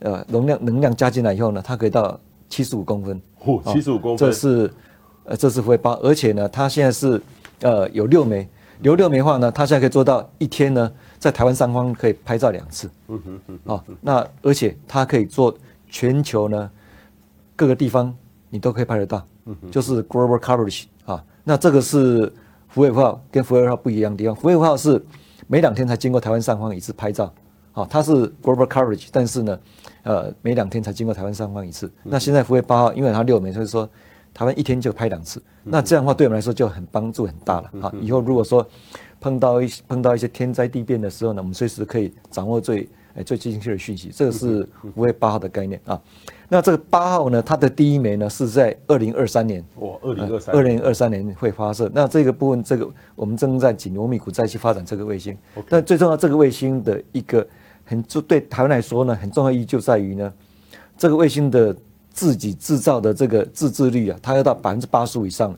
[0.00, 3.20] 呃容量能量加进来以后呢，它可以到七十五公分。
[3.44, 4.70] 嚯，七十五公分，这是。
[5.24, 7.20] 呃，这是福卫八，而且呢，它现在是
[7.60, 8.48] 呃有六枚，
[8.80, 12.90] 有六枚的话呢，它现在可以做到一天呢，在台湾上方可以拍照两次。
[13.08, 13.58] 嗯哼嗯。
[13.66, 15.54] 好，那而且它可以做
[15.88, 16.68] 全球呢
[17.54, 18.12] 各个地方
[18.48, 19.24] 你都可以拍得到。
[19.44, 19.70] 嗯哼。
[19.70, 22.32] 就是 global coverage 啊，那这个是
[22.68, 24.34] 福卫五号跟福卫二号不一样的地方。
[24.34, 25.00] 福卫五号是
[25.50, 27.34] 每两天才经过台湾上方一次拍照，
[27.72, 29.58] 好，它是 global coverage，但是呢，
[30.04, 31.90] 呃，每两天才经过台湾上方一次。
[32.04, 33.88] 那现在福卫八号，因为它六枚，所以说。
[34.32, 37.92] 台湾一天就拍两次，那这样的话对我们来说就很帮助很大了啊！
[38.00, 38.64] 以后如果说
[39.20, 44.10] 碰到一碰到一些天灾地变的时候呢，我们随时可以掌握最诶最精确的讯息。
[44.14, 46.00] 这个是五月八号的概念啊。
[46.48, 51.90] 那这个八号呢，它的第一枚呢是在二零二三年，哇，二零二三，二零二三年会发射。
[51.94, 55.36] 那这个部分，这个我们正在紧锣密鼓再去发展这个卫星。
[55.68, 57.46] 但最重要，这个卫星的一个
[57.84, 60.32] 很就对台湾来说呢，很重要意义就在于呢，
[60.96, 61.76] 这个卫星的。
[62.12, 65.56] 自己制造的这个自制率啊，它要到百分之八十五以上，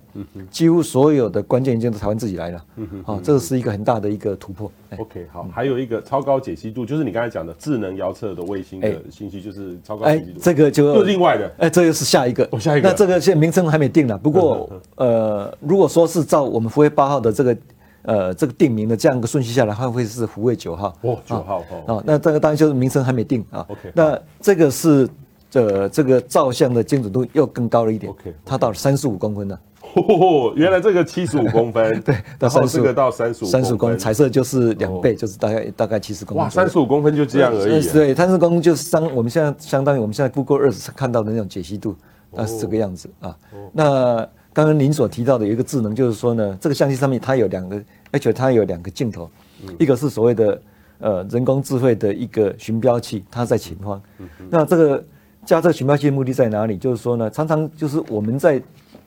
[0.50, 2.64] 几乎所有的关键元件都台湾自己来了，
[3.04, 4.70] 好，这个是一个很大的一个突破。
[4.98, 10.40] OK，好，还有一个超高解析度，就是你刚才讲的智能遥测的卫星的信息，就是超高解析度。
[10.40, 12.88] 这个就就另外的，哎，这个是下一个，下一个。
[12.88, 17.56] 那这个现在名称还没定呢，不过呃，如果说是照我们福卫八号的这个
[18.02, 20.94] 呃这个定名的这样一个顺序下来，会不会是福卫九号？
[21.00, 23.66] 哦，九号哦，那这个当然就是名称还没定啊。
[23.70, 25.08] OK，那这个是。
[25.52, 28.10] 这这个照相的精准度又更高了一点.
[28.42, 29.60] 它到了三十五公分了。
[29.94, 36.42] 哦，原来这个七十五公分， 对，到三十五，到三十五，三十五公分，彩色就是两倍，就是大概大概七十公分。
[36.42, 37.86] 哇，三十五公分就这样而已。
[37.92, 41.94] 对，三十公分就是相我们现在相当于我们现在 Google Earth 看到的那种解析度，
[42.30, 43.36] 那是这个样子啊。
[43.70, 47.78] 那刚刚您所提到的有一个智能，就是说呢，这个相机上面它有两个，
[48.10, 49.30] 而且它有两个镜头，
[49.78, 50.62] 一个是所谓的
[51.00, 54.00] 呃人工智慧的一个寻标器，它在前方，
[54.48, 55.04] 那这个。
[55.44, 56.76] 加这个寻标器的目的在哪里？
[56.76, 58.62] 就是说呢，常常就是我们在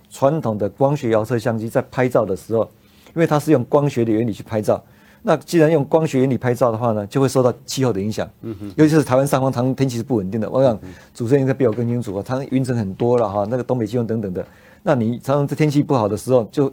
[0.09, 2.63] 传统的光学遥测相机在拍照的时候，
[3.13, 4.81] 因为它是用光学的原理去拍照，
[5.21, 8.29] 那既然用光学原理拍照的话呢，就会受到气候的影响。
[8.41, 8.73] 嗯哼。
[8.75, 10.49] 尤其是台湾上方，常常天气是不稳定的。
[10.49, 10.77] 我想
[11.13, 14.45] 主持人应该比我更清楚啊，它云层很多了哈，那个东北季风等等的。
[14.83, 16.71] 那你常常在天气不好的时候，就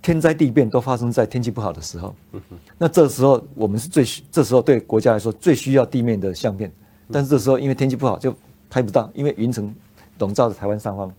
[0.00, 2.14] 天灾地变都发生在天气不好的时候。
[2.32, 2.56] 嗯哼。
[2.78, 6.72] 那这时候我们是最需，这时候对国家来说最需要地面的相片。
[7.12, 8.34] 但是这时候因为天气不好就
[8.70, 9.74] 拍不到，因为云层
[10.18, 11.12] 笼罩着台湾上方，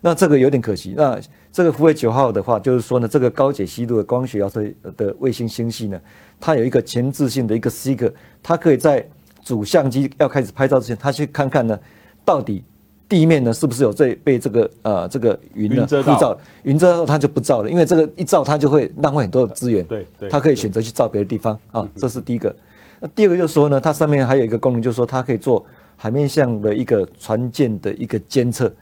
[0.00, 0.94] 那这个有点可惜。
[0.96, 1.18] 那
[1.52, 4.62] 这个福卫九号的话，就是说呢，这个高解析度的光学遥测
[4.96, 6.00] 的卫星星系呢，
[6.38, 9.06] 它有一个前置性的一个 seeker，它可以在
[9.42, 11.78] 主相机要开始拍照之前，它去看看呢，
[12.24, 12.62] 到底
[13.08, 19.84] 地面呢是不是有这被这个呃这个云呢覆罩，云遮后它就不照了，因为这个一照它就会浪费很多的资源。
[19.84, 22.54] 对对，它可以选择去照别的地方啊，这是第一个。
[23.00, 25.64] 那第二个就是说呢，它上面还有一个功能，就是说它可以做
[25.96, 28.72] 海面上的一个船舰的一个监测，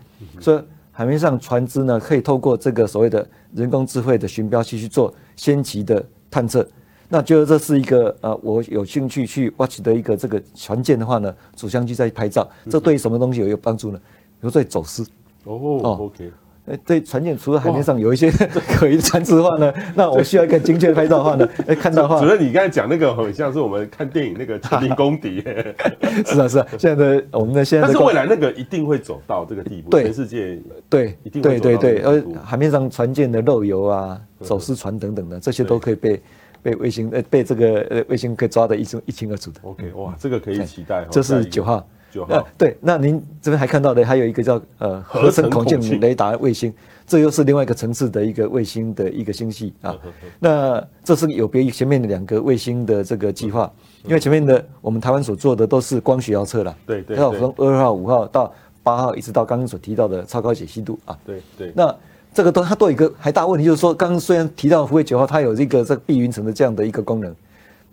[0.41, 6.67] 所以海面上船只呢可以透过这个所谓的人工智慧的巡标器去做先期的探测。
[7.09, 13.99] 那觉得这是一个呃，我有兴趣去 watch 的一个这个船舰的话呢，主相机在拍照，这对于什么东西有有帮助呢？
[14.41, 15.07] 比如说走私。
[15.45, 16.33] 哦，OK。
[16.67, 18.31] 哎，对，船舰除了海面上有一些
[18.75, 25.43] 可疑的船只的话呢，那我需要一个精确的拍照的话呢， 哎，看到的话，主任，你刚才讲那个很像是我们看电影那个全民公敌，
[26.25, 36.23] 是啊是啊，现在的我们的现在，但是未来那个一定会走到这个地步，对，全世界对，一定会对对对，呃，海面上船舰的漏油啊、走私船等等的，这些都可以被
[36.63, 39.61] 被卫星呃被这个呃卫星可以抓得一清一清二楚的。
[39.65, 41.87] OK，哇，这个可以期待，这是九号。
[42.29, 46.73] 呃，对，那您这边还看到的还有一个叫呃合成孔径雷达卫星，
[47.07, 49.97] 这又是另外一个层次的一个卫星的一个星系啊。
[50.39, 53.71] 那这是有别于前面的两个卫星的这个计划，
[54.05, 61.19] 因为前面的我们台湾所做的都是光学遥测了，对对，要从二号、五号到八号，一直到刚刚所提到的超高解析度啊。
[61.27, 61.73] 对对。
[61.75, 61.95] 那
[62.33, 67.35] 这个都它都有一个还大问题，就是说刚刚虽然提到福卫九号它有这个这个避云层的这样的一个功能，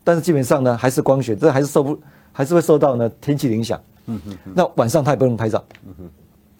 [0.04, 2.00] 但是基本上呢还是光学，这还是受不
[2.32, 3.80] 还是会受到呢天气的影响。
[4.06, 5.64] 嗯哼，那晚上它也不能拍照。
[5.86, 6.10] 嗯哼，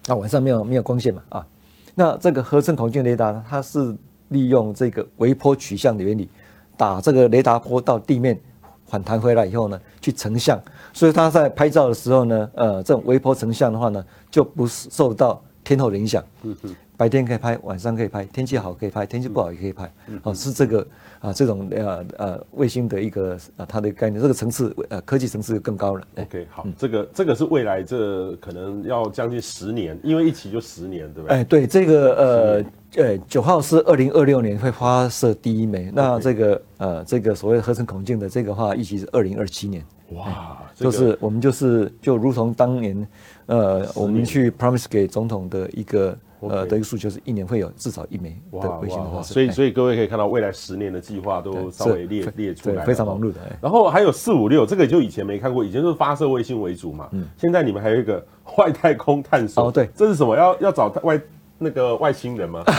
[0.08, 1.47] 那晚上没有没有光线嘛啊？
[1.95, 3.95] 那这个合成孔径雷达呢，它是
[4.30, 6.30] 利用这个微波取向的原理，
[6.77, 8.39] 打这个雷达波到地面
[8.88, 10.60] 反弹回来以后呢，去成像，
[10.93, 16.23] 所以它在拍照的时候呢，呃，这种微波成像的话呢，就不受到天候的影响。
[16.43, 19.91] 嗯嗯，白天可以拍，晚上可以拍，天气好可以拍，天气不好也可以拍。
[20.21, 20.87] 哦，是这个
[21.19, 26.03] 啊，这种呃呃卫星的一个啊它的概念，这个层次呃科技层次更高了。
[26.17, 31.37] OK，好，这个这个是未来这可能要将近十年，因为一起就十年，对不对？
[31.37, 32.65] 哎，对，这个呃。
[32.97, 39.81] 呃，九号是二零二六年会发射第一枚，那这个呃，这个所谓合成孔径的这个话，预期是二零二七年。
[40.09, 43.07] 哇，就是我们就是就如同当年，
[43.45, 46.17] 呃，我们去 promise 给总统的一个
[46.49, 49.34] 呃的一个诉求，是一年会有至少一枚的卫星的发射。
[49.34, 53.39] 所以所以各位可以看到，未来十年的计划都稍微列列出来，非常忙碌的。
[53.62, 57.08] 然后还有四五六，这个就以前没看过，以前都是发射卫星为主嘛。
[57.12, 57.25] 嗯。
[57.38, 58.25] 现在你们还有一个
[58.58, 59.67] 外太空探索。
[59.67, 60.36] 哦，对，这是什么？
[60.36, 61.19] 要要找外。
[61.63, 62.63] 那个外星人吗？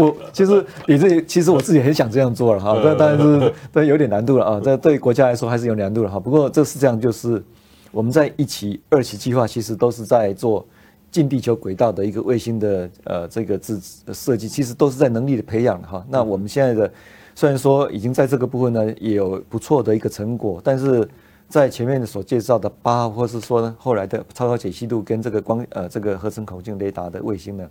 [0.00, 4.58] 我其实也是，其实我自己很想这样做了哈，但但是但有点难度了啊。
[4.64, 6.18] 这对国家来说还是有难度了哈。
[6.18, 7.44] 不过这是这样，就是
[7.90, 10.66] 我们在一期、二期计划其实都是在做
[11.10, 13.80] 近地球轨道的一个卫星的呃这个自
[14.12, 16.04] 设计，其实都是在能力的培养哈。
[16.08, 16.92] 那我们现在的
[17.34, 21.08] 虽然说已经在这个部分呢也有不错的一个成果，但是。
[21.50, 27.70] 在前面所介绍的八，或是说呢，后来的超高解析度跟这个光呃这个合成孔径雷达的卫星呢，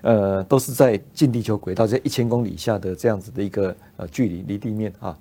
[0.00, 5.16] 呃，都是在近地球轨道在一千公里以下的这样子的一个呃距离离地面啊。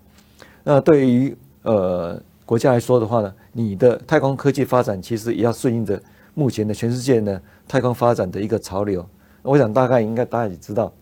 [0.64, 6.02] 那对于呃国家来说的话呢，你的太空科技发展其实也要顺应着
[6.36, 9.04] 目前的全世界呢太空发展的一个潮流。
[9.42, 10.94] 我想大概应该大家也知道，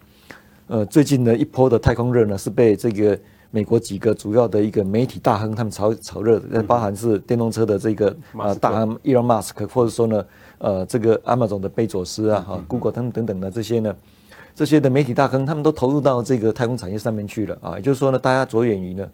[0.67, 3.19] 呃，最近的一波的太空热呢是被这个。
[3.56, 10.26] 美国几个主要的一个媒体大亨，他们炒炒热的，包含是电动车的这个呃大亨 Elon Musk，或者说呢，
[10.58, 13.96] 呃，这个 Amazon 的贝佐斯啊，哈，Google 等等等的这些呢，
[14.56, 17.76] 这些的媒体大亨，他们都投入到这个太空产业上面去了啊。
[17.76, 19.08] 也就是说呢，大家着眼于呢，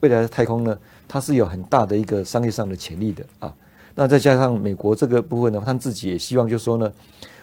[0.00, 0.78] 未来的太空呢，
[1.08, 3.54] 它是有很大的一个商业上的潜力的啊。
[3.98, 6.92] 那再加上美国这个部分呢，他们自己也希望，就是说呢，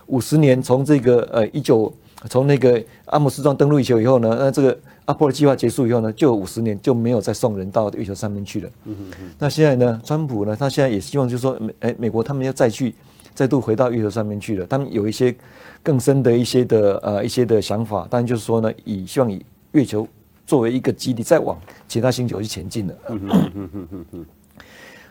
[0.08, 1.94] 五十年从这个呃一九
[2.30, 4.78] 从那个阿姆斯壮登陆月球以后呢，那这个。
[5.06, 8.70] 阿波罗计划结束以后呢，就五十年就没有再送人到月球上面去了。
[8.86, 9.32] 嗯哼哼。
[9.38, 12.96] 那现在呢，川普呢，他现在也希望就是说，美哎，美国他们要再去
[13.36, 14.66] 再度回到月球上面去了。
[14.66, 15.36] 他们有一些
[15.84, 20.08] 更深的一些的呃一些的想法，当然就是说呢，以希望以月球
[20.48, 21.56] 作为一个基地，再往
[21.88, 22.98] 其他星球去前进的。
[23.10, 24.26] 嗯哼哼哼哼哼。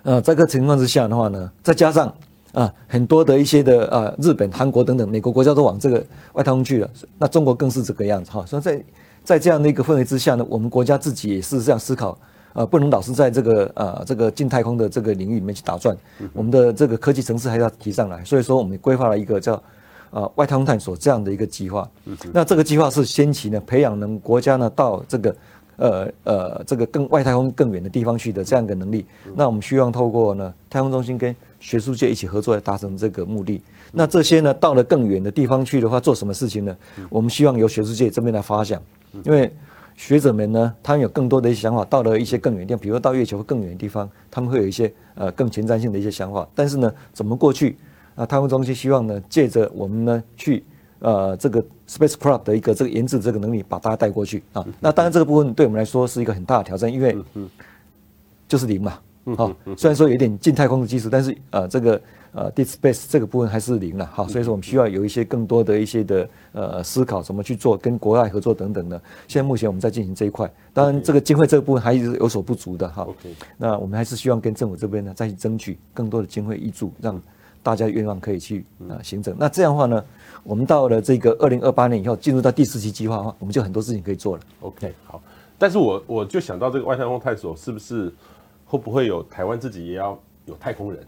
[0.04, 2.14] 呃，在这个情况之下的话呢，再加上
[2.52, 8.44] 啊很多的一些的呃日本、韩国等等美国国家都往这个外太空去了，那中国更是这个样子哈。
[8.46, 8.84] 所以在
[9.24, 12.16] 在这样的一个氛围之下呢，我们国家自己也是这样思考，
[12.52, 15.96] 呃，不能老是在这个呃这个近太空的这个领域里面去打转，
[16.34, 18.22] 我们的这个科技层次还要提上来。
[18.24, 19.60] 所以说，我们规划了一个叫
[20.10, 21.88] 呃外太空探索这样的一个计划。
[22.30, 25.34] 那这个计划是先期呢，培养能国家呢到这个
[25.76, 29.04] 呃呃这个更外太空更远的地方去的这样一个能力。
[29.34, 33.60] 那我们希望透过呢太空中心跟学术界一起合作来达成这个目的。
[33.92, 36.76] 那这些呢到了更远的地方去的话，做什么事情呢？
[37.08, 38.82] 我们希望由学术界这边来发想。
[39.24, 39.50] 因为
[39.96, 46.46] 学者们呢，他们有更多的一些想法，到了一些更远的地方，比如到月球更远的地方，他们会有一些呃更前瞻性的一些想法。
[46.54, 47.76] 但是呢，怎么过去？
[48.16, 50.64] 啊，太空中心希望呢，借着我们呢去
[51.04, 54.66] 呃这个 spacecraft 的一个这个研制这个能力，把大家带过去啊。
[54.80, 57.16] 那当然这个部分对我们来说是一个很大的挑战，因为
[58.48, 58.98] 就是零嘛。
[59.36, 62.00] 好，虽然说有点近太空的技术，但是呃这个。
[62.36, 69.00] 呃，deep space 这个部分还是零了，好，所以说我们需要有一些更多的一些的呃思考，怎么去做，跟国外合作等等的。
[69.28, 73.06] 现在目前我们在进行这一块，当然这个经费这个部分还是有所不足的哈。
[73.56, 77.22] 那我们还是希望跟政府这边呢再去争取更多的经费挹注，让
[77.64, 79.35] 大家愿望可以去啊行政。
[79.37, 80.05] 那这样的话呢，
[80.44, 84.42] 我们到了这个二零二八年以后，进入到第四期计划的话，我们就很多事情可以做了。
[84.61, 85.20] OK，好。
[85.59, 88.12] 但是我我就想到这个外太空探索是不是
[88.66, 91.00] 会不会有台湾自己也要有太空人？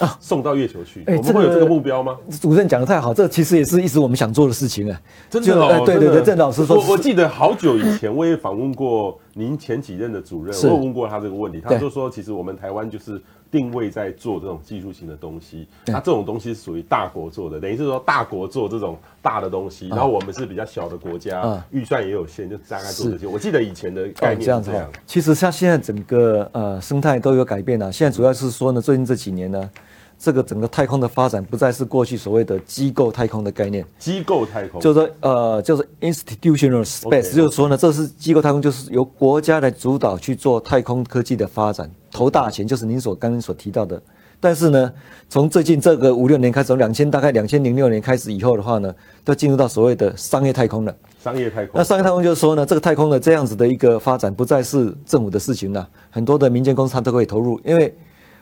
[0.00, 2.18] 啊，送到月球去，欸、我们会有这个目标吗？
[2.40, 5.00] 主任讲的太好，这其实也是一直我们想做的事情啊。
[5.30, 13.22] 真的哦，对对对，郑老师说，我我记得好久以前我也访问过您前几任的主任，我有问过他这个问题，他就说其实我们台湾就是
[13.54, 23.28] 定位在做这种技术型的东西，那这种东西是属于大国做的，等于是说大国做这种大的东西，然后我们是比较小的国家，预算也有限，就大概做这些。
[23.28, 24.72] 我记得以前的概念是这样子。
[25.06, 29.70] 其实像现在整个呃生态都有改变了，现在主要是说呢，最近这几年呢。
[30.18, 37.34] 这个整个太空的发展不再是过去所谓的机构太空的概念，机构太空就是说呃，就是 institutional space，Okay.
[37.34, 44.00] 就是说呢，这是机构太空，就是由国家来主导去做太空科技的发展，投大钱，就是您所刚刚所提到的
[44.40, 44.92] 但是呢，
[45.28, 50.94] 从最近这个五六年开始，从两千大概两千零六年开始以后的话呢，都进入到所谓的商业太空了。
[51.22, 57.96] 商业太空，那商业太空就是说呢，这个太空的这样子的一个发展，不再是政府的事情了，很多的民间公司它都可以投入，因为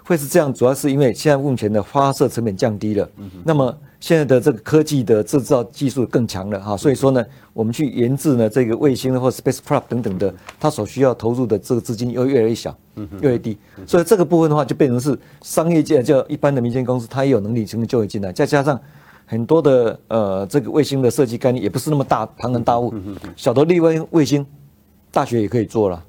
[0.04, 12.76] 会是这样，主要是因为现在目前的发射成本降低了，嗯、那么现在的这个科技的制造技术更强了哈，所以说呢，我们去研制呢这个卫星或 spacecraft 等等的，它所需要投入的这个资金又越来越小，
[13.20, 18.78] 越来越低，所以这个部分的话就变成是商业界就一般的民间公司，它也有能力从就会进来，再加上。
[19.24, 22.92] 很多的呃，这个卫星的设计概念也不是那么大庞然大物，
[23.34, 24.44] 小的立威卫星，
[25.10, 25.96] 大学也可以做了。
[25.96, 26.04] 哈。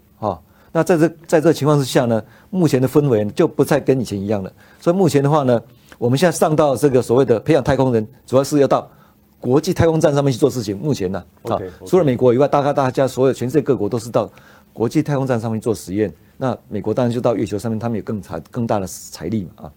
[0.74, 4.52] 那在这在这个情况之下呢，目前的氛围就不再跟以前一样了。
[4.82, 5.62] 所以目前的话呢，
[5.98, 8.92] 我们现在上到这个所谓的培养太空人，主要是要到
[9.40, 10.78] 国际太空站上面去做事情。
[10.78, 14.30] 目前呢，啊，除了美国以外，大概大家所有全世界各国都是到
[14.74, 16.14] 国际太空站上面做实验。
[16.36, 19.72] 那美国当然就到月球上面，他们有更财更大的财力嘛啊。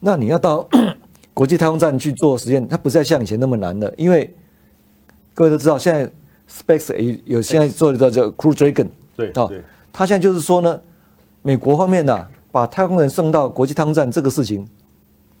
[0.00, 0.66] 那你要到。
[1.36, 4.34] 国际太空站去做实验，它不再像以前那么难了，因为
[5.34, 6.10] 各位都知道，现在
[6.50, 9.52] Space 有有现在做的叫 Crew Dragon，对，哦，
[9.96, 10.78] 他现在就是说呢，
[11.40, 14.68] 美国方面呢、啊，把太空人送到国际太空站这个事情，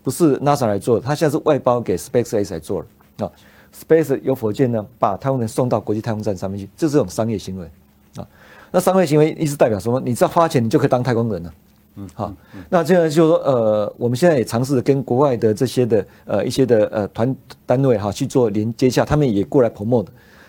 [0.02, 3.30] 不是 NASA 来做，他现在是外包给 SpaceX 来做了啊。
[3.78, 7.70] Space 有火箭呢，把太空人送到国际太空站上面去，这是种商业行为
[8.16, 8.26] 啊。
[8.70, 10.00] 那商业行为意思代表什么？
[10.00, 11.52] 你只要花钱，你就可以当太空人了。
[11.96, 12.32] 嗯，好，
[12.70, 20.06] 那这样就是说，呃，我们现在也尝试跟国外的这些的呃一些的呃团单位哈去做连接下，他们也过来 promote。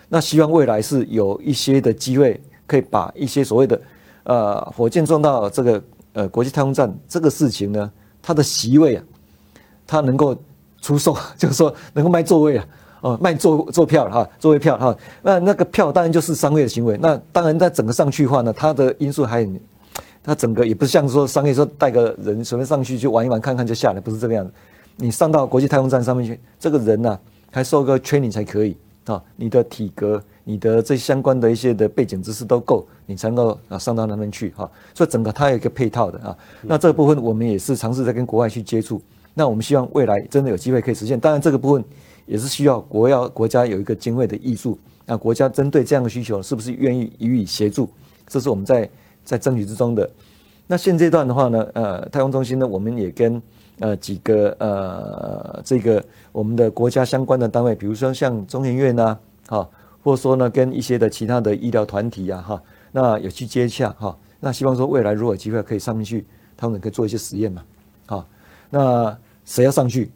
[0.08, 3.78] 那希望未来是有一些的机会，可以把一些所谓的
[4.28, 9.02] 呃火箭撞到这个呃国际太空站这个事情呢，它的席位啊，
[9.86, 10.36] 它能够
[10.80, 12.66] 出售， 就是说能够卖座位啊，
[13.00, 14.96] 哦，卖座座票哈，座位票哈。
[15.22, 16.98] 那那个票当然就是商业的行为。
[17.00, 19.60] 那当然在整个上去的话呢，它的因素还很。
[20.20, 24.52] 它整个也不是像说商业说带个人随便上去就玩一玩看看就下来，不是这个样子。
[24.96, 27.18] 你上到国际太空站上面去，这个人呢、
[27.50, 28.76] 还受个 training 才可以
[29.12, 29.22] 啊。
[29.36, 34.70] 你的体格、你的这相关的一些的背景知识都够，你才能够啊上到那边去哈。
[34.94, 36.36] 所以整个它有一个配套的啊。
[36.62, 39.00] 那这个部分我们也是尝试在跟国外去接触。
[39.34, 41.18] 那我们希望未来真的有机会可以实现。
[41.18, 41.84] 当然这个部分
[42.26, 44.78] 也是需要国要国家有一个经费的挹注。
[45.06, 47.88] 那国家针对这样的需求，是不是愿意予以协助？
[48.26, 48.88] 这是我们在。
[49.24, 50.08] 在争取之中的，
[50.66, 53.42] 那现阶段的话呢，呃，太空中心呢，我们也跟
[53.80, 59.68] 呃几个呃这个我们的国家相关的单位，比如说像中研院呐，哈，
[60.02, 62.62] 或者说呢跟一些的其他的医疗团体啊，哈，
[62.92, 66.24] 那有去接洽哈，那希望说未来如果有机会可以上面去，
[66.56, 67.62] 他们可以做一些实验嘛，
[68.06, 68.28] 好，
[68.70, 70.10] 那谁要上去？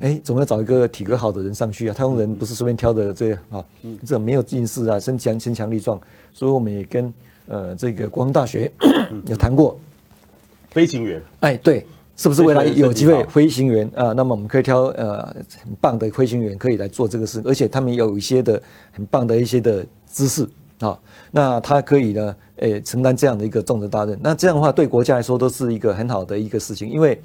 [0.00, 3.64] 哎，总要找一个体格好的人上去啊，太空人不是随便挑的这样啊，
[4.06, 6.00] 这没有近视啊，身强身强力壮，
[6.32, 7.12] 所以我们也跟。
[7.46, 8.70] 呃，这个国防大学
[9.26, 9.76] 有谈过
[10.70, 11.84] 飞行员，哎，对，
[12.20, 14.12] 是不是未来有机会飞行员啊？
[14.12, 15.24] 那么我们可以挑呃
[15.62, 20.46] 很棒的飞行员可以来做这个事，而且他们有一些的很棒的一些的知识
[20.80, 20.98] 啊，
[21.30, 24.18] 那他可以呢，诶承担这样的一个重责大任。
[24.22, 27.18] 那这样的话，对国家来说都是一个很好的一个事情，因为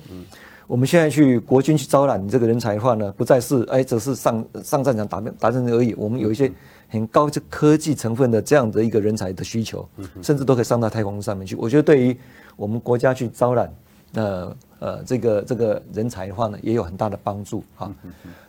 [0.66, 6.50] 我们现在去国军去招揽这个人才的话呢，不再是哎只是上上战场打打仗而已，我们有一些。
[6.88, 9.86] 很高科技成分的这样的一个人才的需求，
[10.22, 11.56] 甚至都可以上到太空上面去。
[11.56, 12.16] 我觉得对于
[12.56, 13.74] 我们国家去招揽
[14.16, 17.94] 呃呃这个这个人才的话呢，也有很大的帮助哈。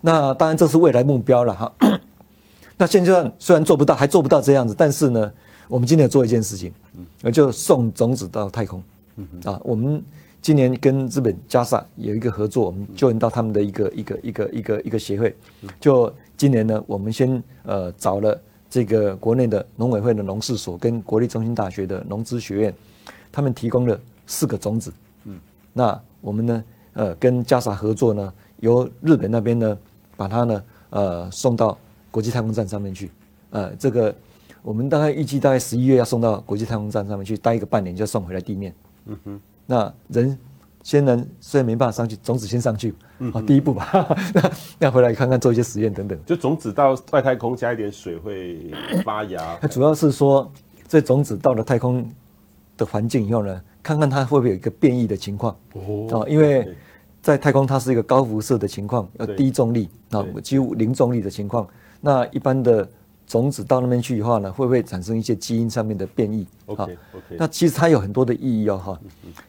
[0.00, 1.72] 那当然这是未来目标了哈。
[2.76, 5.32] 那现阶段虽然做不到，还做不到这样子，但是呢，
[5.68, 6.72] 我们今年做一件事情，
[7.22, 8.82] 呃，就送种子到太空
[9.44, 9.60] 啊。
[9.62, 10.02] 我们
[10.40, 15.34] 今年跟日本 JAXA 有一个合作，我们就引到他们的一个一个一个一个一个协会，
[15.78, 16.12] 就。
[16.38, 22.74] 今年呢，我们先呃找了这个国内的农委会的农事所跟国立中心大学的农资学院，
[23.32, 24.92] 他们提供了四个种子。
[25.76, 29.78] 嗯，那我们呢，呃，跟 JAXA 合作呢，由日本那边呢，
[30.16, 31.78] 把它呢，呃，送到
[32.10, 33.10] 国际太空站上面去。
[33.50, 34.14] 呃，这个
[34.62, 38.74] 我们大概预计大概十一月要送到国际太空站上面去，待一个半年就送回来地面。
[39.06, 40.36] 嗯哼，那人。
[40.82, 42.94] 先人虽然没办法上去，种子先上去，
[43.32, 44.06] 好，第一步吧。
[44.32, 46.16] 那 那回来看看，做一些实验等等。
[46.24, 48.70] 就种子到外太空加一点水会
[49.04, 49.58] 发芽。
[49.60, 50.48] 它主要是说，
[50.86, 52.08] 这种子到了太空
[52.76, 55.56] 的环境以后呢，看看它会不会有一个变异的情况。
[55.72, 56.74] 哦，因为
[57.22, 61.66] 在太空它是一个高辐射的情况，要低重力啊，几乎零重力的情况。
[62.00, 62.88] 那一般的。
[63.28, 66.46] 种子到那边去以后呢，会不会产生一些基因上面的变异？
[66.64, 66.96] 好，OK，
[67.30, 69.00] 那其实它有很多的意义哦，哈。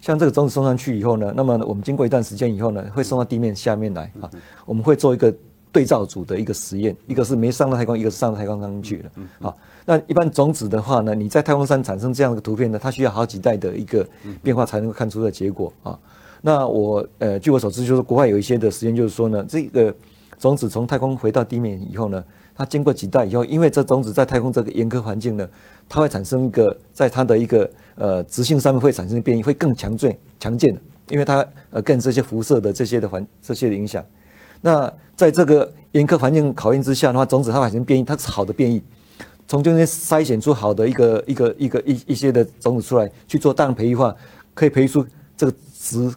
[0.02, 4.28] 像这个种子送上去以后呢，那么我们经过一段时间以后呢，会送到地面下面来啊。
[4.66, 5.32] 我们会做一个
[5.72, 9.12] 对照组的一个实验，一个是没上到太空，一个是上到太空上去了。
[9.42, 9.56] 好，
[9.90, 14.06] 那一般种子的话呢，你在太空上产生这样的图片呢，它需要好几代的一个
[14.44, 15.98] 变化才能够看出的结果啊。
[16.42, 19.96] 那我呃，据我所知，就是国外有一些的实验，就是说呢，这个
[20.38, 22.22] 种子从太空回到地面以后呢，
[22.54, 25.48] 它经过几代以后，因为这种子在太空这个严苛环境呢，
[25.88, 34.04] 它会产生一个在它的一个呃直性上面会产生变异，会更强最、强健的，因为它呃跟这些辐射的这些的环这些的影响。
[34.60, 38.84] 那在这个严苛环境考验之下的话，种子它产生变异，它是好的变异，
[39.48, 44.14] 从中间筛选出好的一个一个一个一一些的种子出来去做大量培育化，
[44.54, 45.06] 可以培育出
[45.38, 46.14] 这个值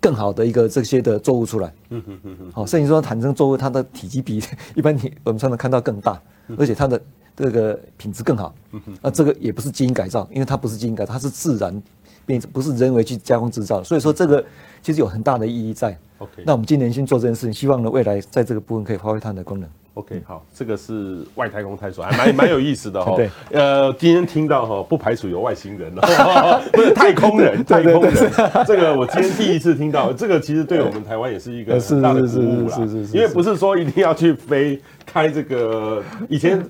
[0.00, 1.72] 更好的一个这些的作物出来。
[1.90, 2.52] 嗯哼嗯哼。
[2.52, 4.42] 好，甚至说产生作物它的体积比
[4.74, 6.20] 一般你我们常常看到更大，
[6.56, 7.00] 而且它的
[7.36, 8.54] 这个品质更好。
[8.72, 8.96] 嗯嗯。
[9.02, 11.82] 那这个也不是基因改造，因为它不是基因改造，它是自然
[12.24, 14.42] 变，不是人为去加工制造，所以说这个
[14.82, 15.98] 其实有很大的意义在。
[16.18, 19.68] OK，那我们今年先做这件事情，希望呢未来在这个部分可以发挥它的功能。
[19.94, 23.14] OK，好，这个是外太空探索，还蛮蛮有意思的哈。
[23.16, 28.12] 对，呃，今天听到哈，不排除有外星人哦， 不是太空人，太空人，
[28.66, 32.78] 这个我今天第一次听到，这个其实对我们台湾也是一个很大的鼓舞啦，
[33.12, 36.60] 因为不是说一定要去飞开这个以前。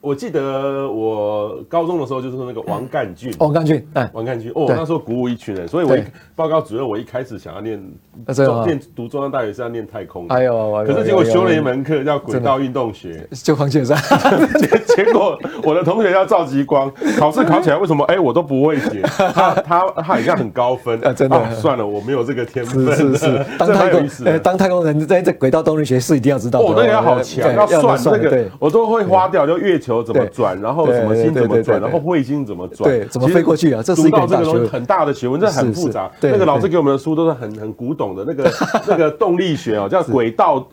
[0.00, 5.94] 我记得我高中的时候就是那个王干俊，王干俊，哎，王干俊，哦，那时候鼓舞一群人，所以我
[6.34, 7.78] 报告主任，我一开始想要念
[8.34, 13.84] 中念读中央大学是要念太空，哎呦，可是结果修了一门课叫轨道运动学，就放弃了，
[14.96, 18.02] 结果我的同学叫赵吉光，考试考起来为什么？
[18.06, 29.89] 哎，我都不会写，他他他好像很高分， 真的，算了，我没有这个天分，是是是， 当太空，呃，当太空人在这轨道动力学是一定要知道的，哦，那个要好强，要算那个，我都会花掉，就月球。
[29.90, 33.82] 球怎么转，然后什么星怎么转，然后彗星怎么转，对，怎么飞过去啊？
[33.82, 36.10] 这是一个东西很大的学问，这很复杂。
[36.20, 38.50] 那个老师给我们的书都是很很古董的，那个
[38.86, 40.64] 那个动力学哦，叫轨道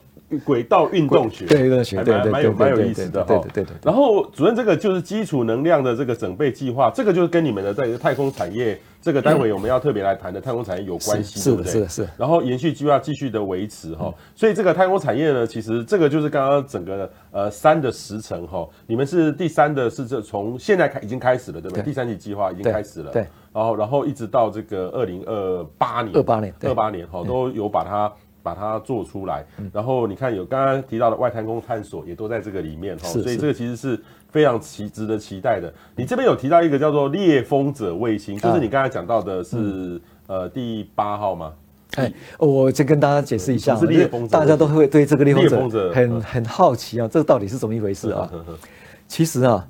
[0.43, 3.27] 轨道运动学，对对对，蛮有蛮有意思的哈。
[3.53, 3.75] 对对对。
[3.83, 8.77] 然后主任，这个就是基础能量的这个整备计划，这个就是跟你们的在太空产业。
[8.99, 11.71] 这个待会我们要特别来谈的太空产业有关系，对不对？
[11.71, 12.07] 是是。
[12.17, 21.83] 然后延续计划继续的维持哈，所以这个太空产业呢，其实这个就是刚刚整个呃三的时程哈，你们是第三的是这从现在开已经开始了，对不对？
[21.83, 23.25] 第三级计划已经开始了，对。
[23.53, 28.11] 然后然后一直到这个二零二八年，二八年，二八年哈，都有把它
[28.47, 29.45] 把它做出来。
[29.73, 33.99] 然后你看有刚刚提到的外太空探索也都在这个里面哈，所以这个其实是。
[34.29, 35.73] 非常期值得期待的。
[35.95, 41.53] 你这边有提到一个叫做猎风者卫星，就是你刚才讲到的是、嗯、呃第八号吗？
[41.95, 48.29] 哎，我先跟大家解释一下，是猎风者，大家都会对这个猎风者很很好奇啊，这个到底是怎么一回事啊？
[49.07, 49.65] 其实啊，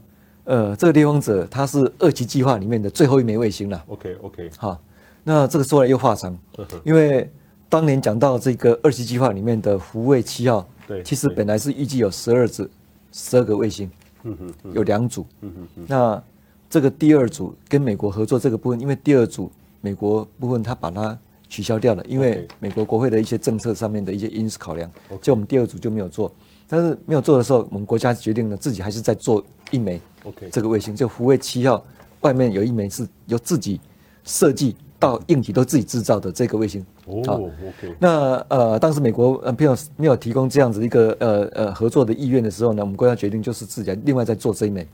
[0.45, 3.81] 呃，这个猎风者它是二级计划里面的最后一枚卫星了。
[3.87, 4.81] OK OK，好，
[5.23, 6.35] 那这个说来又话长，
[6.83, 7.31] 因为
[7.69, 12.69] 当年讲到这个二期计划里面的福卫七号，对，其实本来是预计有十二只
[13.11, 13.89] 十二个卫星。
[14.23, 15.25] 嗯哼，有两组。
[15.41, 16.23] 嗯哼，那
[16.69, 19.51] 这个第二组跟美国合作这个部分，因为第二组
[19.81, 24.89] 美国部分他把它取消掉了，因为美国国会的一些政策上面的一些因素考量，
[25.21, 26.33] 就我们第二组就没有做。
[26.67, 29.41] 但是没有做的时候，我们国家决定了自己还是在做
[29.71, 30.01] 一枚。
[30.23, 31.85] OK，这个卫星就福卫七号
[32.21, 33.79] 外面有一枚是由自己
[34.25, 34.75] 设计。
[34.99, 37.95] 到硬体都自己制造的这个卫星哦，OK。
[37.99, 44.87] 那呃，当时美国呃没有没有提供这样子一个呃呃合作的意愿的时候呢，我们国家决定就是自己另外再做这一枚。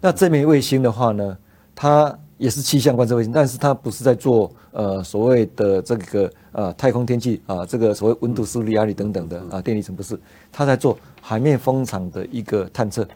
[0.00, 1.36] 那这枚卫星的话呢，
[1.74, 10.18] 它也是气象观测卫星，但是它不是在做呃所谓的这个呃太空天气啊，这个所谓温度、湿度、压力等等的啊电离层不是，
[10.50, 13.06] 它在做海面风场的一个探测。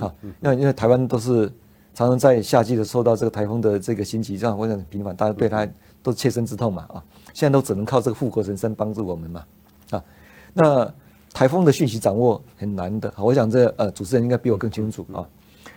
[0.00, 1.50] 好，那因为台湾都是。
[1.94, 5.66] 常常在夏季的受到这个台风的这个袭击，这样会很频繁，大家对它
[6.02, 7.02] 都切身之痛嘛啊！
[7.32, 9.44] 现在都只能靠这个护国神山帮助我们嘛
[9.90, 10.04] 啊！
[10.52, 10.92] 那
[11.32, 15.24] 台风的讯息掌握很难的，我想这呃主持人应该比我更清楚啊。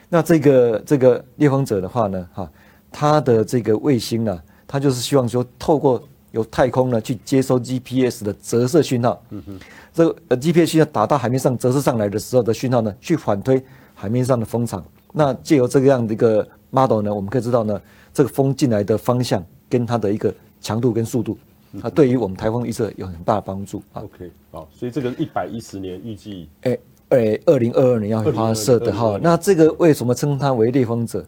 [0.10, 2.52] 那这个这个猎风者的话呢，哈，
[2.92, 6.02] 它的这个卫星呢，它就是希望说透过
[6.32, 9.60] 由太空呢去接收 GPS 的折射讯号，嗯哼，
[9.94, 13.64] 这个呃 GPS 讯号打到海面上折射上来的时候的讯号呢，去反推
[13.94, 14.84] 海面上的风场。
[15.18, 17.82] 那借由这个样的一个 model 呢，我们可以知道呢，
[18.14, 21.36] 这个风进来的方向跟它的一个强度跟速度，
[21.82, 24.04] 它对于我们台风预测有很大的帮助啊。
[24.04, 26.78] OK，好，所以这个一百一十年预计，哎
[27.10, 29.20] 哎，二零二二年要发射的哈。
[29.20, 31.26] 那这个为什么称它为猎风者？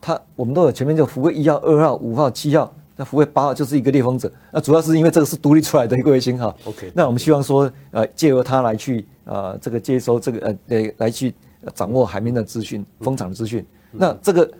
[0.00, 4.32] 它我们都有前面就福卫一号、二号、五号、七号，那福卫八号就是一个猎风者。
[4.50, 6.52] 那主要是因为这个是独立出来的一个卫星哈。
[6.64, 11.32] OK，那我们希望说，呃，借由它来去啊、呃，这个接收这个呃来来去。
[11.74, 13.64] 掌握海面的资讯、风场的资讯。
[13.92, 14.50] 那这个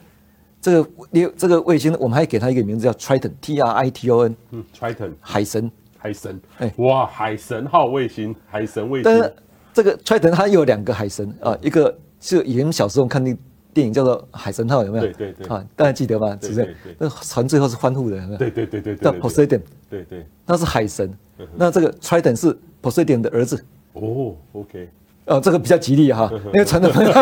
[0.61, 4.37] 这个卫这个卫星，我们还给它一个名字叫 Triton，T R I T O N。
[4.51, 6.41] 嗯，Triton，海神，海神。
[6.59, 9.05] 哎，哇，海神号卫星，海神卫星。
[9.05, 9.35] 但是
[9.73, 13.35] 这个 Triton 它有两个海神啊，一个是以前小时候看那
[13.73, 15.05] 电影叫做《海神号》，有没有？
[15.05, 15.47] 对对对。
[15.47, 16.37] 啊，大家记得吗？
[16.43, 16.77] 是不是？
[16.99, 18.37] 那船最后是欢呼的，有没有？
[18.39, 18.97] 对对对对。
[18.97, 19.63] 叫 Poseidon。
[19.89, 20.27] 对对。
[20.45, 21.13] 那是海神。
[21.57, 23.65] 那这个 Triton 是 Poseidon 的儿子。
[23.95, 24.89] 哦，OK。
[25.31, 27.13] 哦，这个比较吉利哈，因为船的朋友，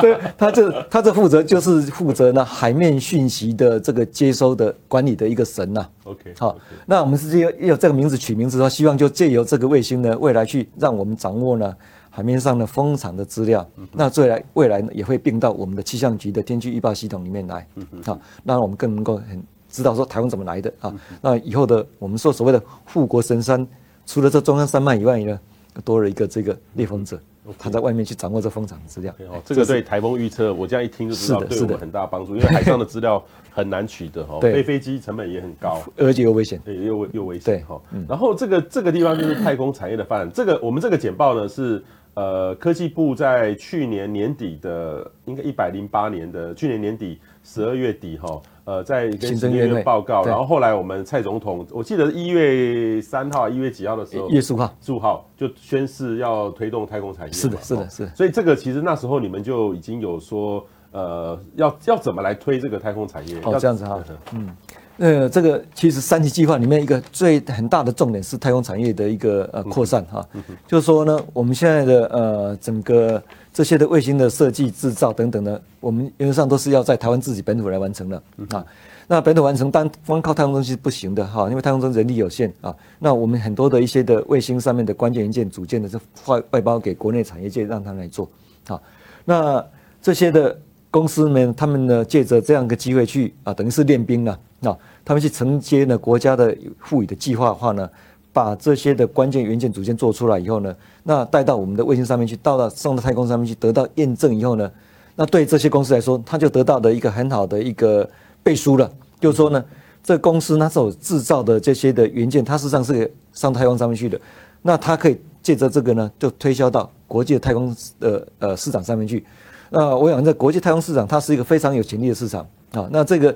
[0.00, 5.84] 对，他这他这负责就是负责呢海面讯息的这个接收的管理的一个神呐。
[6.04, 6.56] OK，好，
[6.86, 11.74] 那我们是要要这个名字取名字的话，希望就借由这个卫星呢，未来去让我们掌握呢
[12.08, 13.68] 海面上的风场的资料。
[13.90, 17.66] 那未来未来呢也会并到我们的气象局的天气预报系统里面来。
[18.04, 20.94] 好，那我们更能够很知道说台湾怎么来的啊。
[21.20, 23.66] 那以后的我们说所谓的护国神山，
[24.06, 25.36] 除了这中央山脉以外呢，
[25.82, 27.18] 多了一个这个猎风者，
[27.58, 29.12] 他在外面去掌握这风场资料。
[29.28, 37.80] 哦，这个对台风预测，我这样一听就知道对我们很大帮助，因为海上的资料很难取得 哈，飞飞机成本也很高，而且又危险，对，又又危险哈。
[38.08, 40.30] 然后这个这个地方就是太空产业的发展。
[40.32, 41.82] 这个我们这个简报呢是
[42.14, 48.42] 呃科技部在去年年底的，应该一百零八年的去年年底十二月底哈。
[48.66, 57.32] 呃，在跟行政院报告，然后后来我们蔡总统，我记得一月三号、一月几号的时候，一月十五号，十五号就宣誓要推动太空产业。
[57.34, 58.12] 是的，是的，是的。
[58.14, 63.36] 所以这个其实那时候你们就已经有说，呃，要要怎么来推这个太空产业？
[63.44, 64.56] 哦，这样子哈，嗯，
[64.96, 70.26] 呃，这个其实三期计划里面一个最很大的重点是太空产业的一个呃扩散哈，
[70.66, 73.22] 就是说呢，我们现在的呃整个。
[73.54, 78.66] 这些的卫星的设计、制造等等呢，我们原则上都是要在台湾自己本土来完成的啊。
[79.06, 82.74] 那本土完成，单光靠太空中心是不行的哈，因为太空中人力有限啊。
[82.98, 85.96] 那我们很多的一些的卫星上面的关键元件、组件的是
[86.26, 88.28] 外外包给国内产业界，让他来做
[88.66, 88.80] 啊。
[89.24, 89.64] 那
[90.02, 90.58] 这些的
[90.90, 94.76] 公司们，他们呢借着这样一个机会去啊，等于是练兵了啊。
[95.04, 97.88] 他们去承接呢国家的赋予的计划的话呢。
[98.34, 100.74] 把这些的关键元件组件做出来以后呢，
[101.04, 104.68] 那带到我们的卫星上面去，到了送到太空上面去，得到验证以后呢，
[105.14, 108.10] 那对这些公司来说，他就得到的一个很好的一个
[108.42, 109.64] 背书了，就是说呢，
[110.02, 114.20] 这公司它所制造的这些的元件，它实际上是上太空上面去的，
[114.62, 119.24] 那它可以借着这个呢，就推销到国际的太空的呃市场上面去。
[119.70, 122.88] 那我想在国际太空市场，它是一个非常有潜力的市场啊。
[122.90, 123.32] 那这个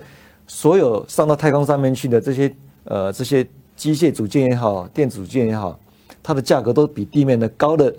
[0.49, 3.47] 所有上到太空上面去的这些呃这些。
[3.79, 5.79] 机械组件也好，电子组件也好，
[6.21, 7.91] 它的价格都比地面的高了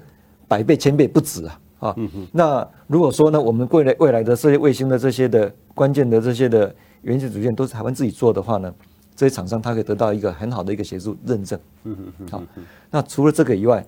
[0.46, 1.60] 百倍、千倍不止啊！
[1.80, 1.96] 啊，
[2.34, 8.74] 那如果说呢，我们未来未来的这些卫星的这些的关键的这些的元件组件都是台湾自己做的话呢，
[9.16, 11.58] 这些厂商它可以得到一个很好的一个协助认证。
[11.86, 12.44] 嗯嗯好，
[12.92, 13.86] 那除了这个以外，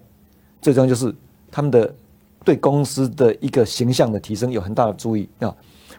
[0.61, 1.13] 最重要就是
[1.51, 1.93] 他们的
[2.45, 5.53] 对公司的一个形象的提升有很大的注意啊。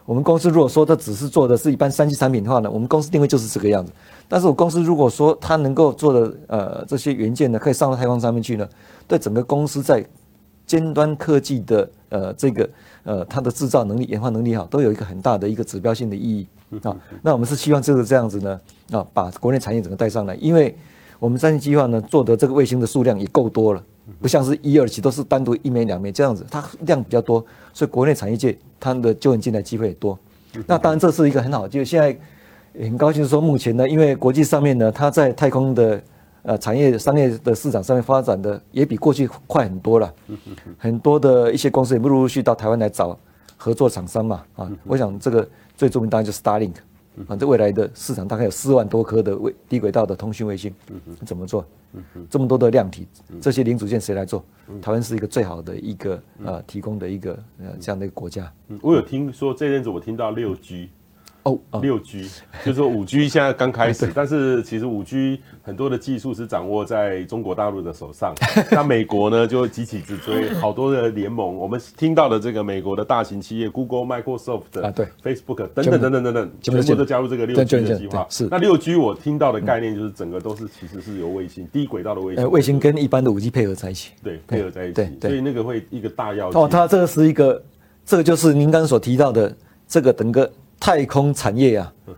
[0.05, 3.91] 我们公司如果说它只是做的是一般三 C 产品的话呢，我们公司定位就是这个样子。
[4.27, 8.67] 但是我公司如果说它能够做的呃这些元件呢，可以上到太空上面去呢，
[9.07, 10.05] 对整个公司在
[10.65, 12.69] 尖端科技的呃这个
[13.03, 16.47] 呃它的制造能力、研发能力哈，都有一个很大的一个指标性的意义
[16.83, 16.95] 啊。
[17.21, 18.59] 那我们是希望就是这样子呢
[18.91, 20.75] 啊，把国内产业整个带上来，因为
[21.19, 23.83] 我们三星计划呢做的这个卫星的数量也够多了。
[24.19, 27.39] 不像是一二期都是单独一枚两枚这样子，它量比较多，
[27.71, 30.19] 所以国内产业界它的救援进来机会也多。
[30.67, 32.13] 那当然这是一个很好，就现在
[32.79, 36.01] 很高兴说，目前呢，因为国际上面呢，它在太空的
[36.41, 40.13] 呃产业商业的市场上面发展的也比过去快很多了，
[40.77, 43.17] 很多的一些公司也陆陆续续到台湾来找
[43.55, 45.47] 合作厂商嘛啊，我想这个
[45.77, 46.75] 最著名当然就是 Starlink。
[47.27, 50.73] 反正未来的市场大概有四万多颗的卫低轨道的通讯卫星，
[51.23, 51.63] 怎么做？
[52.27, 53.07] 这么多的量体，
[53.39, 54.43] 这些零组件谁来做？
[54.81, 58.51] 台湾是一个最好的一个呃提供的一个呃这样的一个国家。
[58.81, 60.89] 我有听说这阵子我听到六 G。
[61.43, 62.29] 哦，六 G
[62.63, 68.33] 就是说五 G 现在刚开始，但是其实五 G 很多的技术是掌握在中国大陆的手上。
[68.71, 71.53] 那美国呢 就急起直追，好多的联盟。
[71.55, 78.25] 我们听到的这个美国的大型企业，Google、Microsoft 啊，对，Facebook 等等等等等等，全部都加入这个六 G 的计划。
[78.29, 78.47] 是。
[78.49, 84.13] 那六 G 我听到的概念就是整个都是其实是由卫星低轨道的卫星，卫星跟一般的五 G 配合在一起。
[84.23, 84.93] 对，配合在一起。
[85.19, 87.61] 对，所以那个会一个大要哦，它这个是一个，
[88.05, 89.53] 这个就是您刚刚所提到的
[89.89, 90.49] 这个整个。
[90.83, 91.93] 太空产业啊，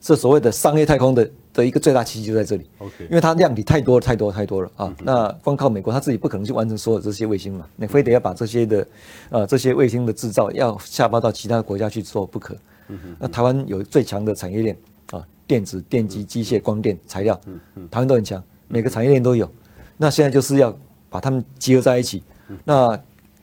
[0.00, 2.68] 这所谓的商业太空的的一个最大契机就在这里。
[2.78, 4.92] OK，因为它量体太多太多太多了啊。
[5.04, 8.88] 那光靠美国，它自己不可能去完成所有这些卫星嘛，你非得要把这些的
[9.30, 12.56] 呃这些卫星的制造要下发到其他国家去做不可。
[13.20, 14.76] 那台湾有最强的产业链
[15.12, 17.40] 啊，电子、电机、机械、光电、材料，
[17.88, 19.48] 台湾都很强，每个产业链都有。
[19.96, 20.76] 那现在就是要
[21.08, 22.24] 把它们结合在一起，
[22.64, 22.98] 那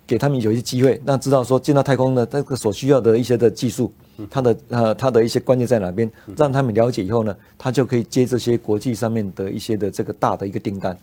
[0.05, 3.93] 给他们有一些机会，那知道说进到太空的，这个所需要的一些的技术。
[4.29, 10.97] 它的呃它的一些关键在哪边，让他们了解以后呢，他就可以接这些国际上面的一些的这个大的一个订单。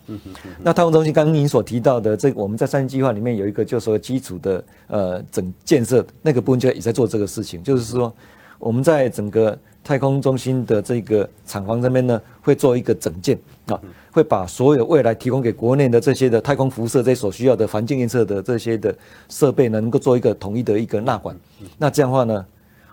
[0.63, 8.13] 那太空中心刚刚您所提到的这个，我们在三计划里面有一个就是说基础的呃整建设那个部分就也在做这个事情，就是说
[8.59, 13.81] 我们在整个太空中心的这个厂房这边呢，会做一个整建啊。
[14.15, 18.95] 会把所有未来提供给国内的这些的太空辐射这些所需要的环境验测的这些的
[19.31, 21.35] 设备呢，能够做一个统一的一个纳管。
[21.79, 22.45] 那这样的话呢，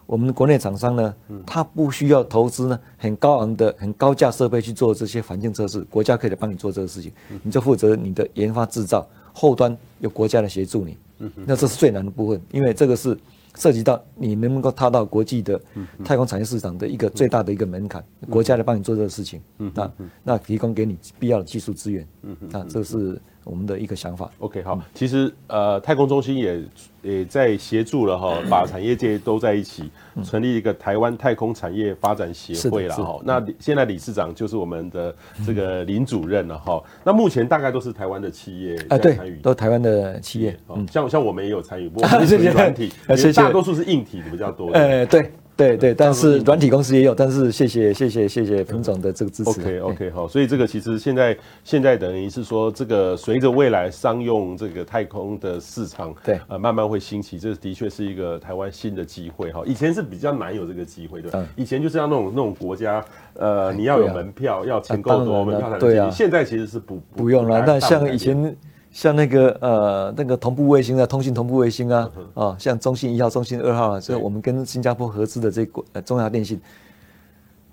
[0.10, 1.14] 我们国内厂商呢，
[1.46, 7.12] 它不需要投资呢很高昂的、很高价设备去做这些环境测试，国家可以来帮你做这个事情，
[7.44, 10.98] 你就负责你的研发制造，后端有国家来协助你。
[11.46, 13.16] 那这是最难的部分，因为这个是。
[13.56, 15.60] 涉及到你能不能够踏到国际的
[16.06, 19.42] 太空产业市场的一个最大的一个门槛，国家来帮你做这个事情，
[19.74, 19.92] 那
[20.24, 22.08] 那提供给你必要的技术资源，
[22.48, 23.20] 那这是
[23.50, 24.30] 我们的一个想法。
[24.40, 26.62] OK，好，其实呃，太空中心也
[27.02, 29.90] 也在协助了哈，把产业界都在一起。
[30.22, 36.84] 成立一个台湾太空产业发展协会了哈，那现在理事长就是我们的这个林主任了哈。
[37.06, 42.92] 那目前大概都是台湾的企业啊，对，都台湾的企业，嗯，像像我们也有参与，不过 是软体，
[43.34, 44.72] 大多数是硬体的比较多。
[44.72, 45.32] 呃，对。
[45.60, 49.50] 对对，但是软体公司也有，但是谢谢谢谢谢谢彭总的这个支持。
[49.50, 59.62] OK OK 好，所以这个其实现在现在等于是说，这个随着未来商用这个太空的市场，对，呃，慢慢会兴起，这的确是一个台湾新的机会哈。
[59.66, 63.04] 以前是比较难有这个机会的，以前就是要那种那种国家，
[63.34, 66.16] 呃，你要有门票，要钱够多，门票才能进去。
[66.16, 68.56] 现在其实是不不用了，那像以前。
[68.92, 76.60] 像那个呃那个同步卫星啊，通信同步卫星啊，啊，像中信一号、中信二号啊，这个我们跟新加坡合资的这个呃中亚电信，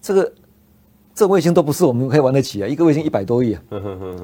[0.03, 0.33] 这个
[1.14, 3.62] 这卫星都不是我们可以玩得起啊，一个卫星一百多亿啊，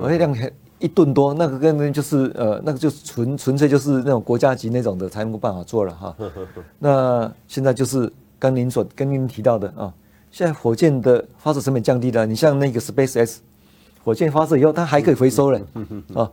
[0.03, 0.37] 而且量
[0.79, 6.15] 一吨多，那个跟就是呃那个就纯纯粹就是那种国家级那种的才能够办法做了哈。
[6.79, 9.95] 那现在就是跟您所跟您提到的啊，
[10.31, 13.41] 现在火箭的发射成本降低了，你像那个 Space X
[14.05, 15.61] 火箭发射以后，它还可以回收了
[16.15, 16.31] 啊。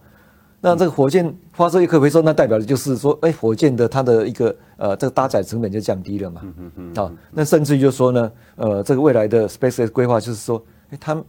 [0.61, 6.41] 那这个火箭发射一颗回收，那代表的就是说，哎，火箭的它的一个呃，这个搭载成本就降低了嘛。
[6.43, 11.21] 嗯嗯好，那甚至于就说呢，呃，这个未来的 SpaceX 规划就是说，哎，它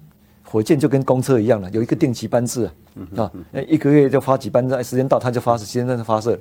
[0.43, 2.73] 火箭就跟公车一样了，有一个定期班次啊，
[3.23, 6.37] 啊，哎，一个月就发几班，时间到它就发射，时间到就发射。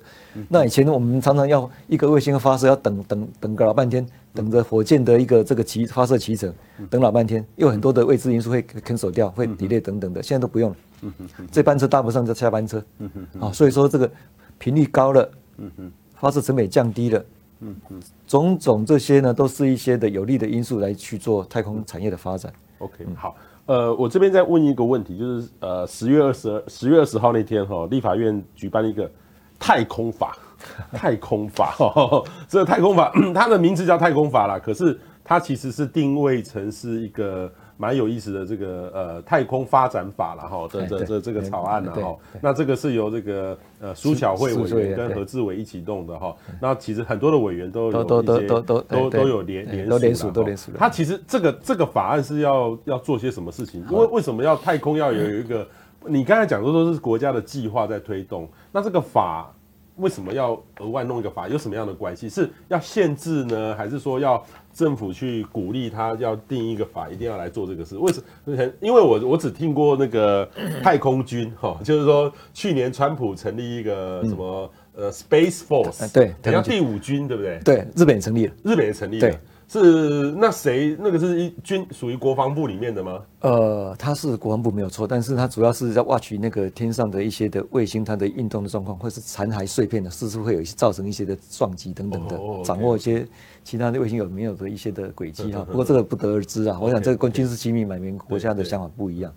[0.48, 6.52] 那以前我们常常要一个卫星发射要等等等个老半天，等着火箭的一个这个起发射起程，
[6.90, 10.76] 等老半天，有很多的未知因素会 cancel 掉，会 delay 等等的，现在都不用了。
[11.02, 14.10] 嗯哼，这班车搭不上就下班车，嗯哼，啊，所以说这个
[14.58, 17.26] 频率高了，嗯哼，发射成本降低了，
[17.62, 22.52] 嗯哼，种种这些呢，都是一些的有利的因素来去做太空产业的发展。
[22.80, 23.36] OK，好，
[23.66, 29.10] 呃，我这边再问一个问题，就是呃，十月二十二、十月二十号那天哈，立法院举办了一个
[29.58, 30.38] 太空法，
[30.92, 31.76] 太空法，
[32.48, 37.52] 这个太空法， 它的名字叫太空法啦，可是它其实是定位成是一个。
[37.82, 50.74] 蛮有意思的这个呃太空发展法了哈，这这这这个草案了哈，那这个是由这个呃苏巧慧委员跟何志伟一起弄的哈，那其实很多的委员都有一些都都都都有联联联署都联署。
[50.78, 53.82] 他其实这个这个法案是要要做些什么事情？
[53.90, 55.66] 因为为什么要太空要有一个？
[56.06, 59.54] 你刚才讲的都是国家的计划在推动，那这个法
[60.00, 61.48] 为什么要额外弄一个法？
[61.48, 62.28] 有什么样的关系？
[62.28, 64.44] 是要限制呢，还是说要？
[64.72, 67.98] 政府去鼓励他要定一个法，一定要来做这个事。
[67.98, 68.72] 为什么？
[68.80, 70.48] 因为我我只听过那个
[70.82, 77.60] 太空军哈，就是说去年川普成立一个什么呃 Space Force，对，好像第五军，对不对？
[77.66, 79.36] 对，日本也成立了，日本也成立了。
[79.70, 83.22] 是那谁那个是一军属于国防部里面的吗？
[83.42, 92.64] 呃，他是国防部没有错，但是他主要是在挖取那个天上的一些的卫星，它的运动的状况，或是残骸碎片的，是不是会有一些造成一些的撞击等等的，oh, okay.
[92.66, 93.26] 掌握一些
[93.70, 95.64] 其他的卫星有没有的一些的轨迹哈。
[95.64, 96.80] 不过这个不得而知啊。
[96.82, 99.32] 我想这个跟军事机密，每个国家的想法不一样。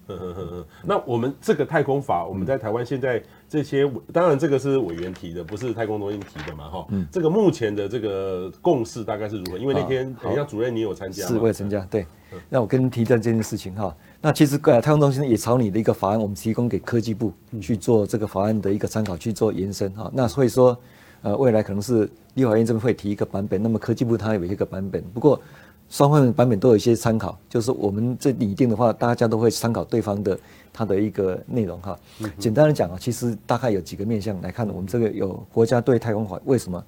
[0.82, 6.86] 那我们这个太空法，我们在台湾现在这些，当然这个是委员提的，不是太空中心提的嘛哈。
[6.88, 7.06] 嗯。
[7.12, 9.58] 这个目前的这个共识大概是如何？
[9.58, 10.10] 因为那天。
[10.22, 11.26] 等一下，主任，你有参加？
[11.26, 11.86] 是，我也参加。
[11.90, 12.06] 对，
[12.48, 13.94] 那我跟您提这件事情哈。
[14.20, 20.10] 那其实呃，太空中心也朝你的一个法案，我们提供给科技部去做这个法案的一个参考，去做延伸哈。
[20.14, 20.78] 那所以说，
[21.22, 25.02] 呃，未来可能是立法院这边会提一个版本，那么科技部它有一个版本。
[25.14, 25.40] 不过
[25.88, 30.38] 双方的版本都有一些参考，就是我们这拟定的话，大家都会参考对方的
[30.72, 31.98] 它的一个内容哈。
[32.38, 36.84] 简单的讲啊，其实大概有几个面向来看，我们这个有国家对太空法为什么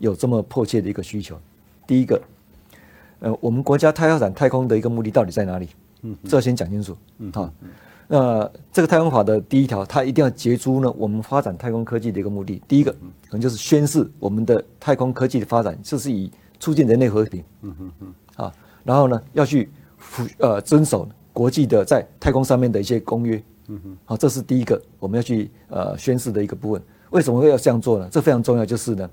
[0.00, 1.38] 有这么迫切的一个需求？
[1.86, 2.20] 第一个。
[3.20, 5.70] 呃，我们国家太发展太空的一个目的到底在哪里？
[6.02, 6.94] 嗯，这要先讲清楚。
[7.16, 7.50] 嗯，好，
[8.08, 12.62] 那这个太空法的第一条，它一定要结出呢我们发展太空科技的一个目的。
[12.68, 16.30] 第一个，可能就是宣示我们的太空科技的发展，就是以
[16.60, 18.52] 促进人类和平，嗯嗯嗯，啊，
[18.84, 26.82] 然后呢要去服呃遵守国际的在太空上面的一些公约，嗯哼，好，这是第一个我们要去呃宣示的一个部分。
[27.10, 28.08] 为什么会要这样做呢？
[28.10, 29.10] 这非常重要，就是呢，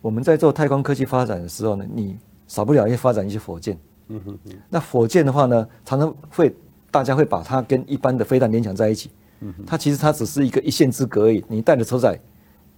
[0.00, 2.16] 我们在做太空科技发展的时候呢，你
[2.46, 3.78] 少不了要发展一些火箭，
[4.08, 6.54] 嗯哼哼，那火箭的话呢，常常会
[6.96, 12.18] 大家会把它跟一般的飞弹联想在一起，嗯，它其实它只是一个一线之隔而已，你带着车载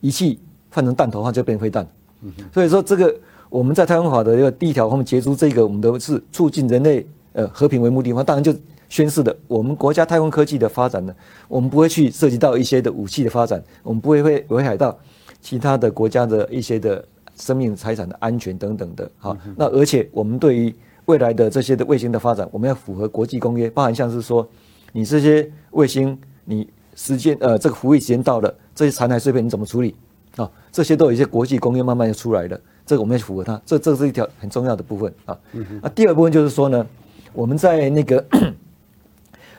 [0.01, 0.41] 仪器
[0.71, 1.87] 换成弹头的话就变飞弹，
[2.23, 3.15] 嗯，所以说这个
[3.49, 8.53] 我们在太空法的一个第一条，我们结出这个我们的是促进人类呃和平为目的的话，当然就。
[8.91, 11.15] 宣示的，我们国家太空科技的发展呢，
[11.47, 14.99] 我们不会去涉及到一些的武器的发展，我们不会会危害到
[15.43, 17.05] 其他的国家的一些的
[17.37, 19.11] 生命财产的安全等等的。
[19.19, 20.75] 好，那而且我们对于
[21.09, 24.47] 未来的这些的卫星的发展，我们要符合国际公约，包含像是说，
[24.93, 29.97] 你这些卫星，你时间呃这个服役时间到了，这些残骸碎片你怎么处理
[30.37, 30.51] 啊？
[30.71, 35.39] 这些都有一些国际公约慢慢就出来了，这个我们要符合它，这这是一条很重要的部分啊。
[35.81, 36.87] 那第二部分就是说呢，
[37.33, 38.25] 我们在那个。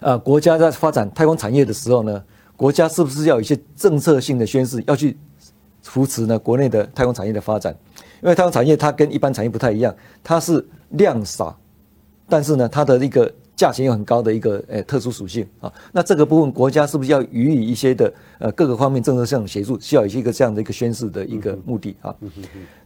[0.02, 2.24] 呃，国家在发展太空产业的时候呢，
[2.56, 5.18] 国家是不是要有一些政策性的宣示，要去
[5.82, 6.40] 扶持呢？
[6.40, 7.76] 国内的太空产业的发展，
[8.22, 11.58] 因为太空产业它跟一般产业不太一样，它是量少，
[12.28, 15.72] 但是呢，它的一个价钱又很高的一个呃特殊属性啊。
[15.92, 22.16] 那这个部分，国家是不是要予以一些的呃各个方面政策上的协助，需要有一个这样的一个宣示的一个目的啊？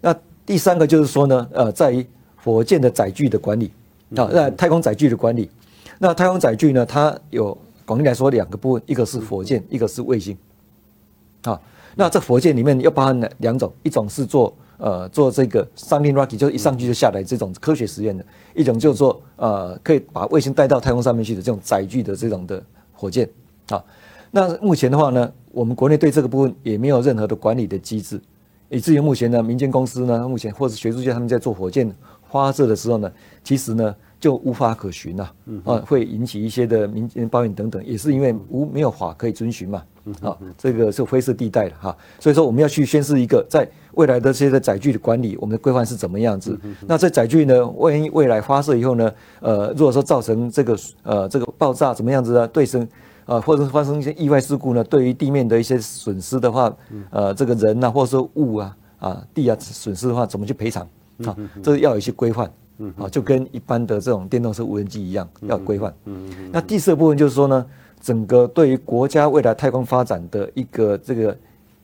[0.01, 0.15] 那
[0.45, 2.05] 第三个就是说呢，呃，在于
[2.35, 3.71] 火箭的载具的管理
[4.15, 5.49] 啊，在太空载具的管理。
[5.99, 6.85] 那太空载具呢？
[6.85, 10.35] 它有广义来说两个部分，一个是火箭，一个是卫星。
[11.43, 11.59] 啊，
[11.95, 18.23] 那这火箭里面又包含了两种，一种是做呃做这个 something rocket，就是一上去就下来这种科学实验的；
[18.55, 22.61] 一种就是说呃可以把卫星带到太空上面去的这种载具的这种的
[22.91, 23.29] 火箭。
[23.69, 23.83] 啊，
[24.31, 28.19] 那目前的话呢，我们国内对这个部分也没有任何的管理的机制，
[28.69, 31.93] 以至于目前呢，民间公司呢，目前或者学术界他们在做火箭
[32.29, 33.11] 发射的时候呢，
[33.43, 33.95] 其实呢。
[34.23, 35.33] 就无法可循了，
[35.65, 39.83] 啊，会引起一些的民间抱怨等等，也是因为无没有法可以遵循嘛，
[40.21, 46.59] 啊，这个是灰色地带的哈，所以说我们要去宣示一个在未来的这些载具的管理，我们的规范是怎么样子？
[46.87, 52.47] 那这载具呢，万一未来发射以后呢，呃，如果说造成这个呃这个爆炸怎么样子呢？
[52.47, 52.87] 对生
[53.25, 54.83] 呃或者是发生一些意外事故呢？
[54.83, 56.75] 对于地面的一些损失的话，
[57.09, 60.87] 呃，这个人呐、啊，或者说物啊啊地啊损失的话，怎么去赔偿？
[61.25, 62.51] 啊，这要有一些规范。
[62.79, 65.93] 嗯，好，就跟一般的这种电动车无人机一样，要规范。
[66.05, 66.49] 嗯嗯。
[66.51, 67.63] 那第四个部分就是说呢，
[68.03, 71.35] 整个对于国家未来太空发展的一个这个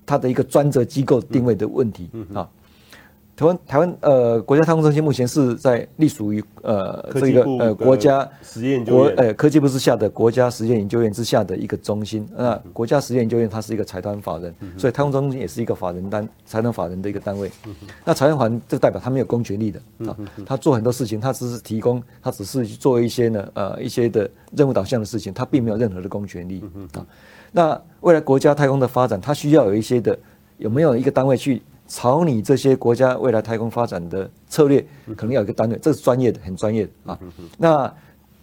[0.06, 2.48] 它的一个专责机构定位的问题啊。
[3.40, 12.28] 台湾台湾呃国家太空中心目前是在隶属于呃这个呃国家实验国呃科技部之下的国家实验研究院之下的一个中心。
[12.36, 17.50] 那国家实验研究院它是一个财团法人，所以太空中心也是一个法人单财团法人的一个单位。
[18.04, 26.62] 那财团法人就代表他没有公权力的啊，他做很多事情，他只是提供，他只是做一些呢呃一些的任务导向的事情，他并没有任何的公权力
[26.92, 27.06] 啊。
[27.54, 30.20] 那未来国家太空的发展，它需要有一些的
[30.58, 31.62] 有没有一个单位去？
[31.90, 34.80] 朝你这些国家未来太空发展的策略，
[35.18, 37.20] 可能要有一个单位，这是专业的，很专业的啊。
[37.58, 37.94] 那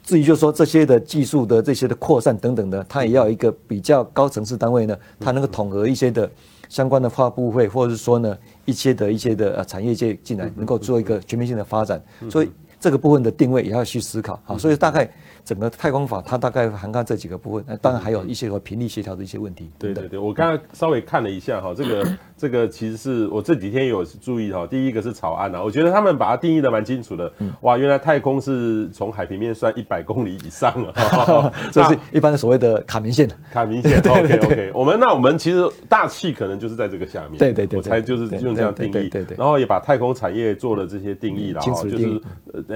[0.02, 6.30] 至于就是说这些的技术的这些的扩散等等的，它也要一个比较高层次单位呢，它能够统合一些的
[6.68, 12.02] 相关的发布会，或者是说呢一些的一些的产业界进来，能够做一个全面性的发展。
[12.28, 12.50] 所以
[12.86, 14.56] 这个部分的定位也要去思考啊。
[14.56, 15.10] 所以大概。
[15.46, 19.70] 整个太空法它大概涵盖这几个部分，那当然还有一些和频率协调的一些问题。
[19.78, 24.66] 对对对，我刚刚稍微看了一下哈，这个 这个其实是我这几天有注意哈。
[24.66, 27.32] 第一个是草案啊，我觉得他们把它定义的蛮清楚的。
[27.60, 33.30] 哇，原来太空是从海平面算一百公里以上了， 这是一般的所谓的卡明线。
[33.52, 34.72] 卡明线， OK OK。
[34.74, 37.38] 我们那我们其实大气可能就是在这个下面。
[37.38, 38.90] 对对对，我猜就是用这样定义。
[38.90, 39.36] 对对对。
[39.36, 42.20] 然后也把太空产业做了这些定义了哈，就是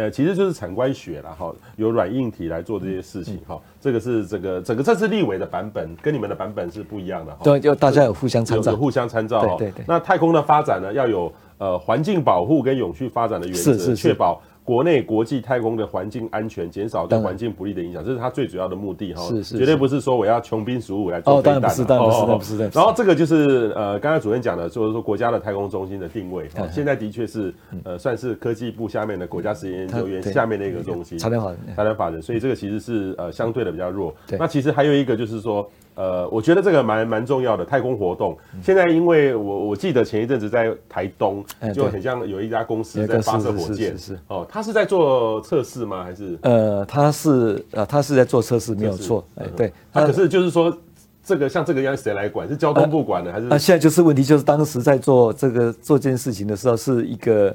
[0.00, 3.38] 呃，其实就是产官学了哈，有软硬体来做这些事情。
[3.46, 7.40] 哈，这个是这个整个这次立委的版本跟你们的版本是不一样的哈。
[7.44, 9.40] 对，就大家有互相参照，互相参照。
[9.58, 9.84] 对对对。
[9.86, 14.40] 那太空的发展呢，要有呃环境保护跟永续发展的原则，确保。
[14.70, 19.20] 国内国际太空的环境安全，减少对环境不利的影响，这是它最主要的目的哈。
[19.22, 21.98] 是是，绝对不是说我要穷兵黩武来做飞弹。
[21.98, 22.70] 哦，不是，不是，不是。
[22.72, 26.48] 然后这个就是呃，刚才主任讲的，就是说国家的太空中心的定位。
[26.70, 27.52] 现在的确是
[27.82, 31.18] 呃，算是科技部下面的国家实验研究院下面的一个中心。
[31.18, 34.14] 财团法人，财团法人，所以这个其实是呃相对的比较弱。
[34.38, 35.68] 那其实还有一个就是说。
[35.94, 38.36] 呃，我觉得这个蛮蛮重要的太空活动。
[38.62, 46.02] 现在因为我我记得前一阵子在台东，就很像有一家公司在发射火箭，是哦，他是在做测试吗？
[46.02, 49.24] 还是呃，他是呃，他是在做测试，没有错。
[49.36, 50.74] 哎，对，他可是就是说，
[51.22, 52.48] 这个像这个样谁来管？
[52.48, 53.46] 是交通部管的还是？
[53.46, 57.54] 那现在就是问题，就是当时在做这个做这件事情的时候，是一个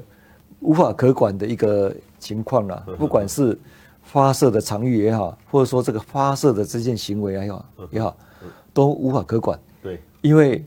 [0.60, 3.58] 无法可管的一个情况了，不管是
[4.02, 8.16] 发射的场域也好，或者说这个发射的这件行为也好也好，
[8.76, 9.58] 都无法可管。
[9.82, 10.62] 对，因为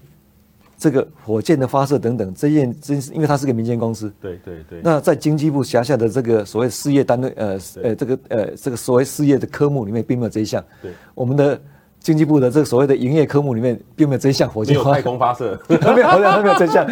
[0.76, 4.12] 这个火箭的发射等等，这件真是因为它是个民间公司。
[4.20, 4.82] 对对对。
[4.84, 10.64] 那在经济部辖下的这个所谓事业单位，呃呃，这个呃这个所谓事业的科目里面，并没有这一项。
[10.82, 11.62] 对，我们的。
[12.01, 16.88] 经济部的这个所谓的营业科目里面，并没有这项火箭没有太空发射， 没有，好像没有真项，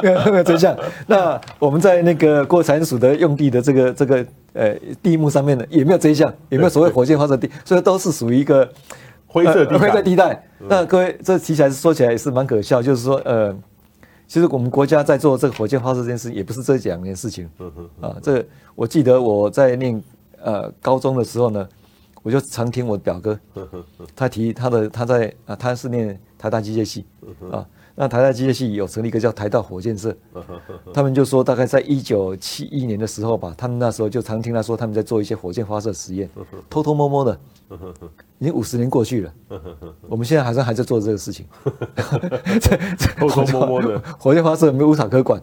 [0.00, 0.78] 没有 没有这项。
[1.08, 8.70] 那我们在那个国产署的用地的这个这个呃地目上面呢，也没有这一项，也没有所谓火箭发射地，所以都是属于一个
[9.34, 9.78] 灰色地带。
[9.78, 10.48] 灰色地带。
[10.60, 13.54] 那各位，这提起来说起来也是蛮可笑，就是说呃，
[14.26, 17.50] 其实我们国家在做这个火箭发射这件事，也不是这两件事情。
[18.00, 18.42] 啊，这
[18.74, 20.02] 我记得我在念
[20.40, 21.68] 呃高中的时候呢。
[22.24, 23.38] 我就常听我表哥，
[24.16, 27.04] 他提他的他在啊，他是念台大机械系
[27.52, 27.60] 啊，
[27.96, 30.14] 那台大机械系有成立一个叫台大火箭社，
[30.92, 36.28] 他们就说大概在一九七一年的时候吧，他们那时候就常听他说他们在做一些火箭发射实验，
[36.68, 37.38] 偷偷摸摸的，
[38.40, 39.32] 已经五十年过去了，
[40.08, 41.46] 我们现在好像还在做这个事情，
[43.16, 44.02] 偷偷摸摸的。
[44.18, 45.40] 火箭发射没有无法可管，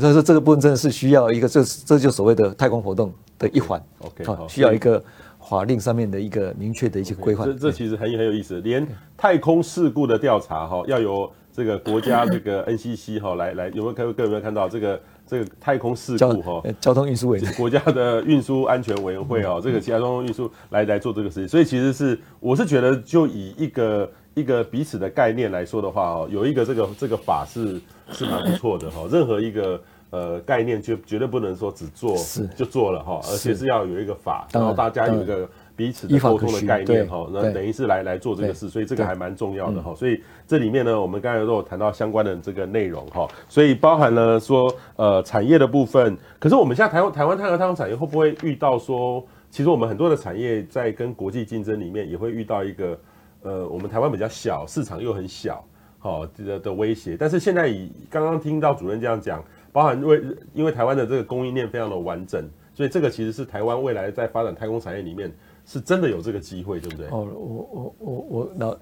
[0.00, 5.02] 所以说这个部分真的是需要一个这这就所谓的太空活动的一环，OK，好，需要一个。
[5.42, 8.60] 法令上面的一个明确的一些规范，这这其实很很有意思。
[8.60, 8.86] 连
[9.16, 16.62] 太空事故的调查哈，要由这个国家这个 NCC 哈来来，有没有各位有没有看到这个这个太空事故哈？
[16.80, 21.48] 交通运输委国家的运输安全委员会哦，这个其他交通运输来来做这个事情。
[21.48, 27.80] 所以其实是我是觉得，就以一个一个彼此的概念来说的话哦，有一个这个这个法是
[28.12, 29.08] 是蛮不错的哈。
[29.10, 29.80] 任何一个。
[30.12, 32.16] 呃，概念绝绝对不能说只做
[32.56, 35.48] 就做了哈，而且是要有一个法，然后大家有一个
[35.80, 39.94] 彼此的沟通的概念哈，那等于是来来做这个事，所以这个还蛮重要的哈。
[39.94, 46.14] 所以这里面呢，我们刚才都有谈到相关的这个内容哈，所以包含了说呃产业的部分。
[46.38, 53.00] 可是我们现在台湾台湾太和太空产业会不会遇到说，其实我们很多的产业在跟国际竞争里面也会遇到一个
[53.40, 55.64] 呃，我们台湾比较小，市场又很小，
[55.98, 57.16] 好的的威胁。
[57.18, 59.42] 但是现在以刚刚听到主任这样讲。
[59.72, 60.20] 包含为
[60.52, 65.32] 因为台湾的这个供应链非常的完整，所以这个其实是台湾未来在发展太空产业里面
[65.72, 67.06] 是真的有这个机会，对不对？
[67.10, 68.76] 哦，我我我我那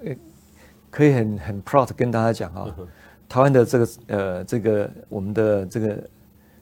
[0.90, 2.74] 可以很很 proud 跟大家讲啊，
[3.28, 6.02] 台湾的这个呃这个我们的这个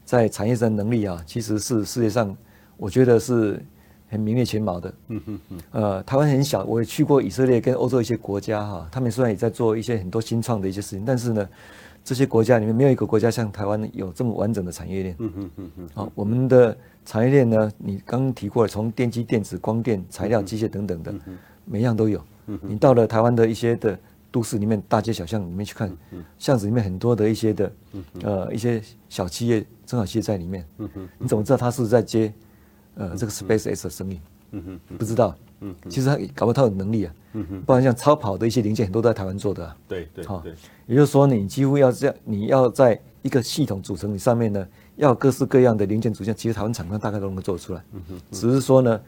[0.04, 2.36] 在产业上能力啊，其实是世界上
[2.76, 3.62] 我觉得是
[4.08, 4.94] 很名列前茅的。
[5.08, 5.58] 嗯哼哼。
[5.70, 11.48] 呃，台湾很小，我也去过以色列跟欧洲一些国家哈，他们虽然也在做一些很多新创的一些事情，但是呢。
[12.06, 15.16] 这些国家里面没有一个国家像台湾有这么完整的产业链。
[15.18, 15.88] 嗯嗯嗯嗯。
[15.92, 21.12] 好，我们的产业链呢，你刚刚提过了，从电机、电子、光电、材料、机械等等的，
[21.64, 22.22] 每样都有。
[22.46, 22.56] 嗯。
[22.62, 23.98] 你到了台湾的一些的
[24.30, 25.90] 都市里面，大街小巷里面去看，
[26.38, 27.72] 巷子里面很多的一些的，
[28.22, 30.64] 呃，一些小企业、中小企业在里面。
[30.78, 31.08] 嗯嗯。
[31.18, 32.32] 你怎么知道他是在接，
[32.94, 34.20] 呃，这个 SpaceX 的生意？
[34.52, 35.36] 嗯哼，不知道。
[35.60, 37.14] 嗯，其实他搞不好他有能力啊。
[37.32, 39.76] 嗯哼，不然像超跑的一些零件很多都在台湾做的啊。
[39.86, 40.42] 对对，好，
[40.86, 47.82] 也就是说你几乎要这样，你要在一个系统组成你上面呢，要各式各样的零件组件，其实台湾厂商大概都能够做出来。
[47.92, 48.98] 嗯哼，只是说呢，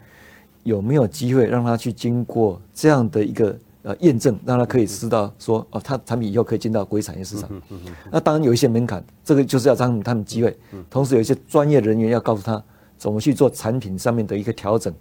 [0.63, 7.49] 有没有机会让他去经过这样的一个呃验证，让他可以知道说哦，他产品以后可以进到国际产业市场。
[7.51, 10.55] 嗯哼，那当然有一些门槛，这个就是要让他们机会。
[10.87, 12.63] 同时有一些专业人员要告诉他
[12.95, 14.93] 怎么去做产品上面的一个调整、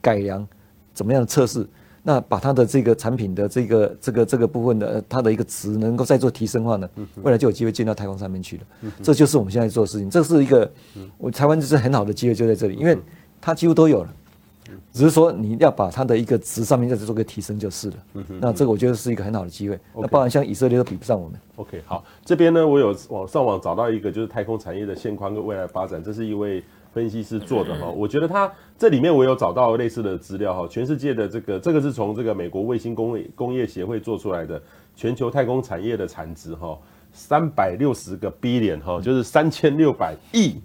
[0.00, 0.46] 改良。
[0.92, 1.66] 怎么样的测试？
[2.02, 6.88] 那把它的这个产品的这个这个这个部分的它的一个值能够再做提升的话呢，
[7.22, 8.62] 未来就有机会进到太空上面去了。
[9.02, 10.08] 这就是我们现在做的事情。
[10.08, 10.72] 这是一个
[11.18, 12.96] 我台湾就是很好的机会就在这里，因为
[13.38, 14.14] 它几乎都有了，
[14.94, 17.96] 只是说你要把它的一个值上面再做个提升就是了。
[18.40, 19.78] 那这个我觉得是一个很好的机会。
[19.94, 21.38] 那包含像以色列都比不上我们。
[21.56, 26.64] OK，好，这边呢我有网上网找到一个就是太空产业的现况跟未来发展，这是一位。
[26.92, 34.60] 分析师做的哈，我觉得他这里面我有找到类似的资料哈，全世界的这个这个是从这个美国卫星工业工业协会做出来的
[34.96, 36.78] 全球太空产业的产值哈，
[37.12, 40.56] 三百六十个 billion 哈，就是三千六百亿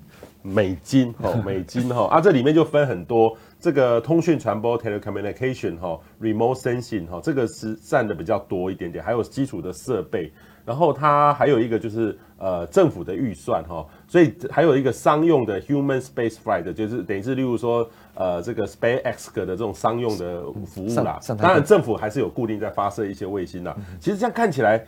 [0.42, 10.32] 美金哈， 美金哈啊，这里面就分很多，这个通讯传播 telecommunication 哈，remote sensing 哈，这个是占的比较多一点点，还有基础的设备。
[10.66, 21.20] 然后它还有一个就是呃政府的预算哈，所以还有一个商用的 human space flight，就是等于是例如说呃这个 SpaceX 的这种商用的服务啦。
[21.38, 23.76] 当然政府还是有固定在发射一些卫星啦。
[24.00, 24.86] 其实这样看起来，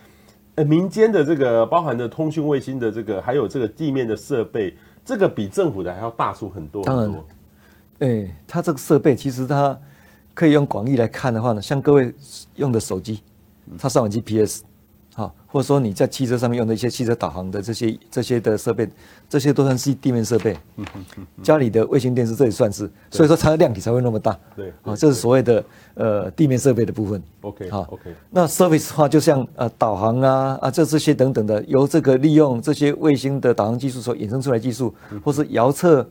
[0.56, 7.26] 呃民间的这个包含的通讯卫星的这个还有这个地面的设备，这个比政府的还要大出很多很多。
[8.00, 9.78] 当然，哎，它这个设备其实它
[10.34, 12.14] 可以用广义来看的话呢，像各位
[12.56, 13.24] 用的手机，
[13.80, 14.64] 它上网 GPS。
[15.18, 18.88] 好，或者说你在汽车上面用的一些汽车导航的这些这些的设备，
[19.28, 20.56] 这些都算是地面设备。
[20.76, 20.86] 嗯。
[21.42, 24.38] 家里的卫星电视这也算是，所以说它的量体才会那么大。
[24.56, 24.72] 对。
[24.84, 25.66] 啊，这是所谓的
[25.96, 27.20] 呃地面设备的部分。
[27.42, 27.68] OK。
[27.72, 28.14] 好，OK。
[28.30, 34.94] 那 service 的话，就像呃导航啊啊这这些等等的，由这个利用这些卫星的导航技术所衍生出来技术，
[35.24, 36.08] 或是遥测。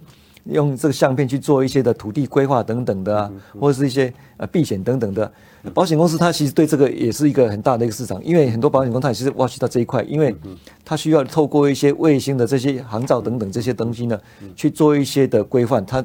[0.49, 3.29] 用这个相片去做一些的土地规划等等的啊，
[3.59, 5.33] 或者是一些呃避险等等的，
[5.75, 10.35] 保险公司它其实对这个也是一个很大的一个市场，因为很多保险公司它也是挖掘到这一块，因为
[10.85, 14.19] 它需要透过一些卫星的这些航照等等这些东西呢，
[14.55, 16.05] 去做一些的规范，它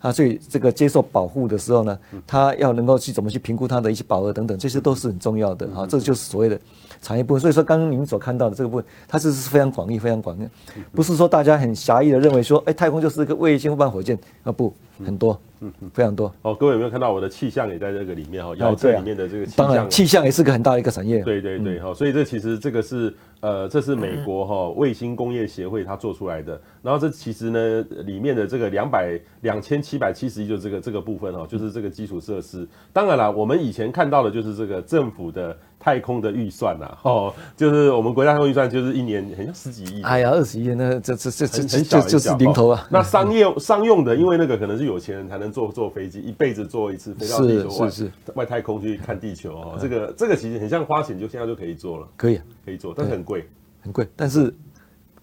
[0.00, 6.58] 啊所以这个接受保护的时候呢，它要能够去怎么去评估它的一些保额等等，这些都是很重要的啊，这就是所谓的。
[7.00, 10.46] 产业部分，所以说刚刚您所看到的这个部分，它是是非常广义、非常广义，
[10.94, 14.72] 不是说大家很狭义的认为说，哎，太空就是一个卫星或火箭啊，不，
[15.04, 16.32] 很多，嗯嗯，非常多。
[16.42, 18.54] 哦，各位有没有看到我的气象也在这个里面哈？
[18.56, 21.22] 要这里面的这个气象，当然气象也是个很大的一个产业。
[21.22, 26.60] 对对对，哈，所以这其实这个是呃，这是美国哈卫星工业协会它做出来的。
[26.82, 32.66] 然后这其实呢，里面的这个两百两千七百七十亿就这个这个部分哈，就是这个基础设施。
[32.92, 35.56] 当然了，我们以前看到的就是这个政府的。
[35.82, 40.00] 太空的预算呐，哦，就是我们国家太空预算就是一年好像十几亿。
[40.02, 42.86] 哎呀，二十亿，那这这这这很小就是零头啊。
[42.88, 47.90] 那商业商用的，因为那个可能是有钱人才能坐坐飞机，一辈子坐一次飞到地球外
[48.34, 49.78] 外太空去看地球哦。
[49.80, 53.44] 这个这个其实很像花钱就现在就可以做了，可以啊可以做，但是很贵，
[53.80, 54.06] 很贵。
[54.14, 54.54] 但是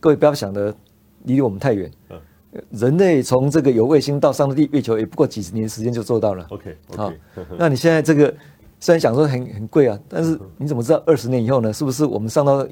[0.02, 0.76] 各位不要想的
[1.24, 1.90] 离我们太远。
[2.72, 6.46] 人类从这个有卫星到上地月球也不过几十年时间就做到了。
[6.50, 7.14] OK，好，
[7.58, 8.36] 那你现在这个。
[8.80, 11.74] 虽然讲说很很贵啊，但是你怎么知道二十年以后呢？
[11.74, 12.66] 是不是我们上到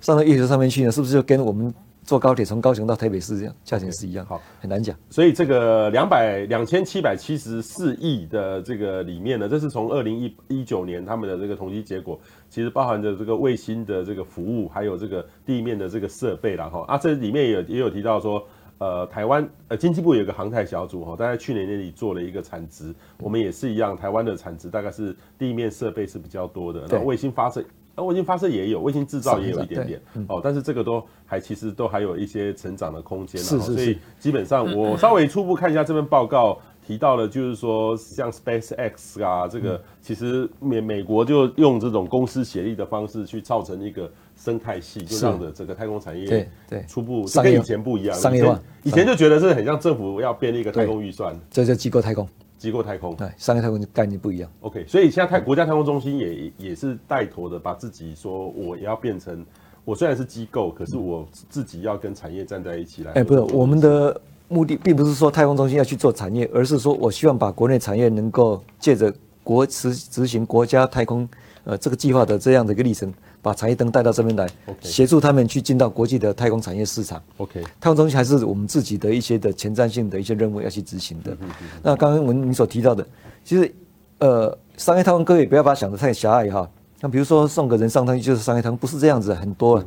[0.00, 0.90] 上到月球上面去呢？
[0.90, 4.24] 是不是就跟我们坐高铁从高雄到台北市这样价钱是一样？
[4.24, 4.96] 好，很难讲。
[5.10, 16.84] 所以这个两百两千七百七十四亿的这个里面呢，这是从二零一一九年他们的这个统计结果，其实包含着这个卫星的这个服务，还有这个地面的这个设备了哈。
[16.88, 18.42] 啊，这里面也也有提到说。
[18.80, 27.62] 呃，台湾呃，经济部有一个航太小组哈，大概去年年底做了一个产值，我们也是一样，台湾的产值大概是地面设备是比较多的，那卫星发射，
[27.94, 36.58] 那卫星发射也有，卫星制造也有一点点哦，但是这个都还其实都还有一些成长的空间，是是，所以基本上我稍微初步看一下这份报告。
[36.82, 44.10] 提到了，就是说像 SpaceX 啊，这个其实美美国就用这种公司协力的方式去造成一个
[44.42, 48.18] 生态系，就让的整个太空产业对对初步跟以前不一样。
[48.18, 52.26] 商业化以前就觉得是很像政府要编一个太空预算，这叫机构太空。
[52.56, 54.50] 机构太空对商业太空概念不一样。
[54.60, 59.44] OK，所以现在太国家太空中心也也是带头的，把自己说我也要变成，
[59.84, 63.12] 我虽然是机构，可是我自己要跟产业站在一起来。
[63.12, 64.20] 哎，不是我们的。
[64.52, 69.14] 目的并不是说太空中心要去做产业，而是说我希望把国内产业能够借着
[69.44, 71.28] 国执执行国家太空
[71.62, 74.48] 呃这个计划的这样的一个历程，把产业灯带到这边来，
[74.80, 77.22] 协助他们去进到国际的太空产业市场。
[77.38, 81.36] OK，太空中心还是我们自己的一些的前瞻性的一些任务要去执行的。
[81.82, 83.06] 那刚刚我们你所提到的，
[83.44, 83.74] 其实
[84.18, 86.68] 呃商业太空各位不要把它想得太狭隘哈。
[87.00, 89.82] 那比如说送个人上太空就是商业太空，不是这样子，很多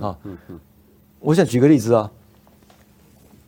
[0.00, 0.16] 啊。
[1.20, 2.10] 我想举个例子啊。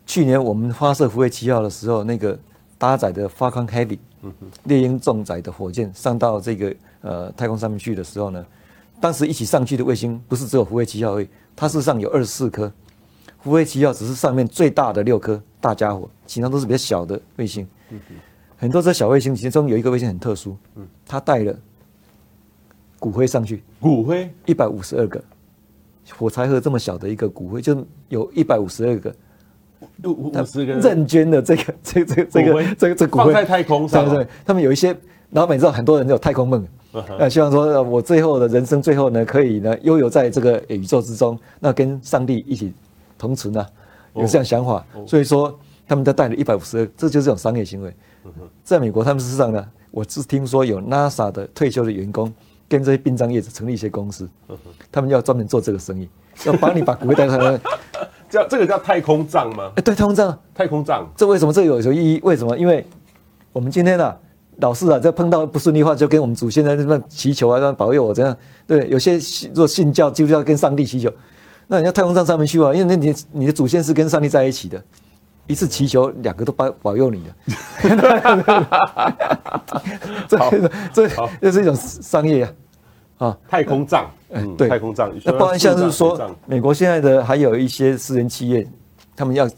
[0.05, 2.38] 去年我们发射福卫七号的时候，那个
[2.76, 3.99] 搭载的 Falcon Heavy
[4.64, 8.45] 猎鹰重载的火箭上到这个呃太空上面去的时候呢，
[9.03, 12.72] 当时一起上去的卫星不是只有福卫七号而已，它事实上有二十四颗，
[13.40, 17.66] 福卫七号只是上面最大的六颗大家伙，其他都是比较小的卫星。
[18.57, 20.57] 很多这小卫星其中有一个卫星很特殊，
[21.05, 21.53] 它带了
[23.00, 24.32] 骨灰上去，骨灰？
[24.46, 25.20] 一百五十二个，
[26.16, 29.12] 火柴盒这么小的一个骨灰就有一百五十二个。
[30.05, 33.24] 五十个认捐的这个这个这个这个这个这骨灰。
[33.24, 34.96] 放在太空上，对对，他们有一些
[35.30, 42.72] 老美知道很多人有太空梦，呃，希望说我最后的人生最后呢，可以呢悠游在这个宇宙之中，那跟上帝一起
[43.16, 43.66] 同存啊，
[44.14, 47.95] 有这样想法，所以说他们都带了一百五十个，这就是一种商业行为。
[48.62, 52.32] 在美国，他们事实上呢，我只听说有 NASA 的退休的员工
[52.68, 54.28] 跟这些殡葬业者成立一些公司，
[54.90, 56.09] 他们要专门做这个生意，
[56.45, 57.59] 要帮你把骨灰带上来。
[58.30, 59.70] 叫这个叫太空葬吗？
[59.76, 62.20] 哎，对，太空葬，太空葬，这为什么这有有意义？
[62.22, 62.57] 为什么？
[62.57, 62.82] 因为
[63.53, 64.18] 我们今天啊，
[64.59, 68.36] 老是啊，这碰到不顺利的话，就跟我们祖先在那边祈求啊，让保佑我这样。
[68.66, 71.11] 对，有些如果信教，就要跟上帝祈求。
[71.66, 74.82] 那你要太空站上面去啊，因为那你你的祖先是跟上帝在一起的，
[75.46, 77.30] 一次祈求两个都保保佑你的。
[80.38, 80.50] 好
[80.92, 81.09] 这这
[81.40, 82.53] 这是一种商业啊。
[83.18, 85.12] 啊，太空葬，嗯，对，太空葬。
[85.24, 88.66] 那包含像是说，美国现在的还有一些私人企业，
[89.14, 89.48] 他们要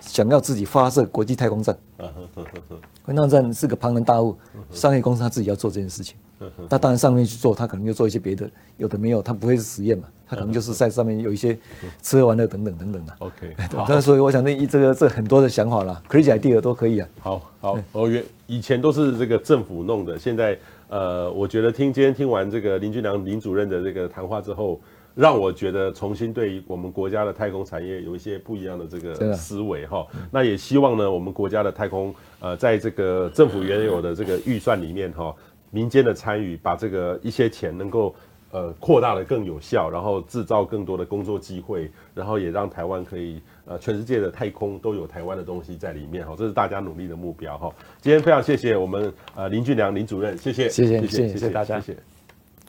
[0.00, 1.76] 想要自己发射国际太空站。
[1.98, 2.06] 太
[3.16, 4.36] 空站是个庞然大物，
[4.70, 6.16] 商业公司他自己要做这件事情。
[6.70, 11.58] 那当然上面去做，他可能就做一些别的，有的没有，他不会是实验嘛，他可能就是在上面有一些
[12.00, 13.12] 吃喝玩乐等等等等的。
[13.18, 13.54] OK，
[13.88, 17.08] 那所以我想那一这个这很多的想法啦，crazy idea 都可以啊。
[17.20, 20.58] 好好，我原以前都是这个政府弄的，现在
[20.88, 24.80] 呃，我觉得听今天听完这个林俊良林主任的这个谈话之后。
[25.14, 30.06] 让我觉得重新对我们国家的太空产业有一些不一样的这个思维哈。
[30.30, 35.34] 那也希望呢，我们国家的太空呃，在这个政府原有的这个预算里面哈，
[35.70, 38.14] 民间的参与，把这个一些钱能够
[38.50, 47.70] 呃扩大的更有效，然后制造更多的工作机会，然后也让台湾可以呃全世界的太空都有台湾的东西在里面哈，这是大家努力的目标哈。
[48.00, 52.09] 今天非常谢谢我们呃林俊良林主任，谢谢，谢谢，谢谢，谢谢大家，谢谢。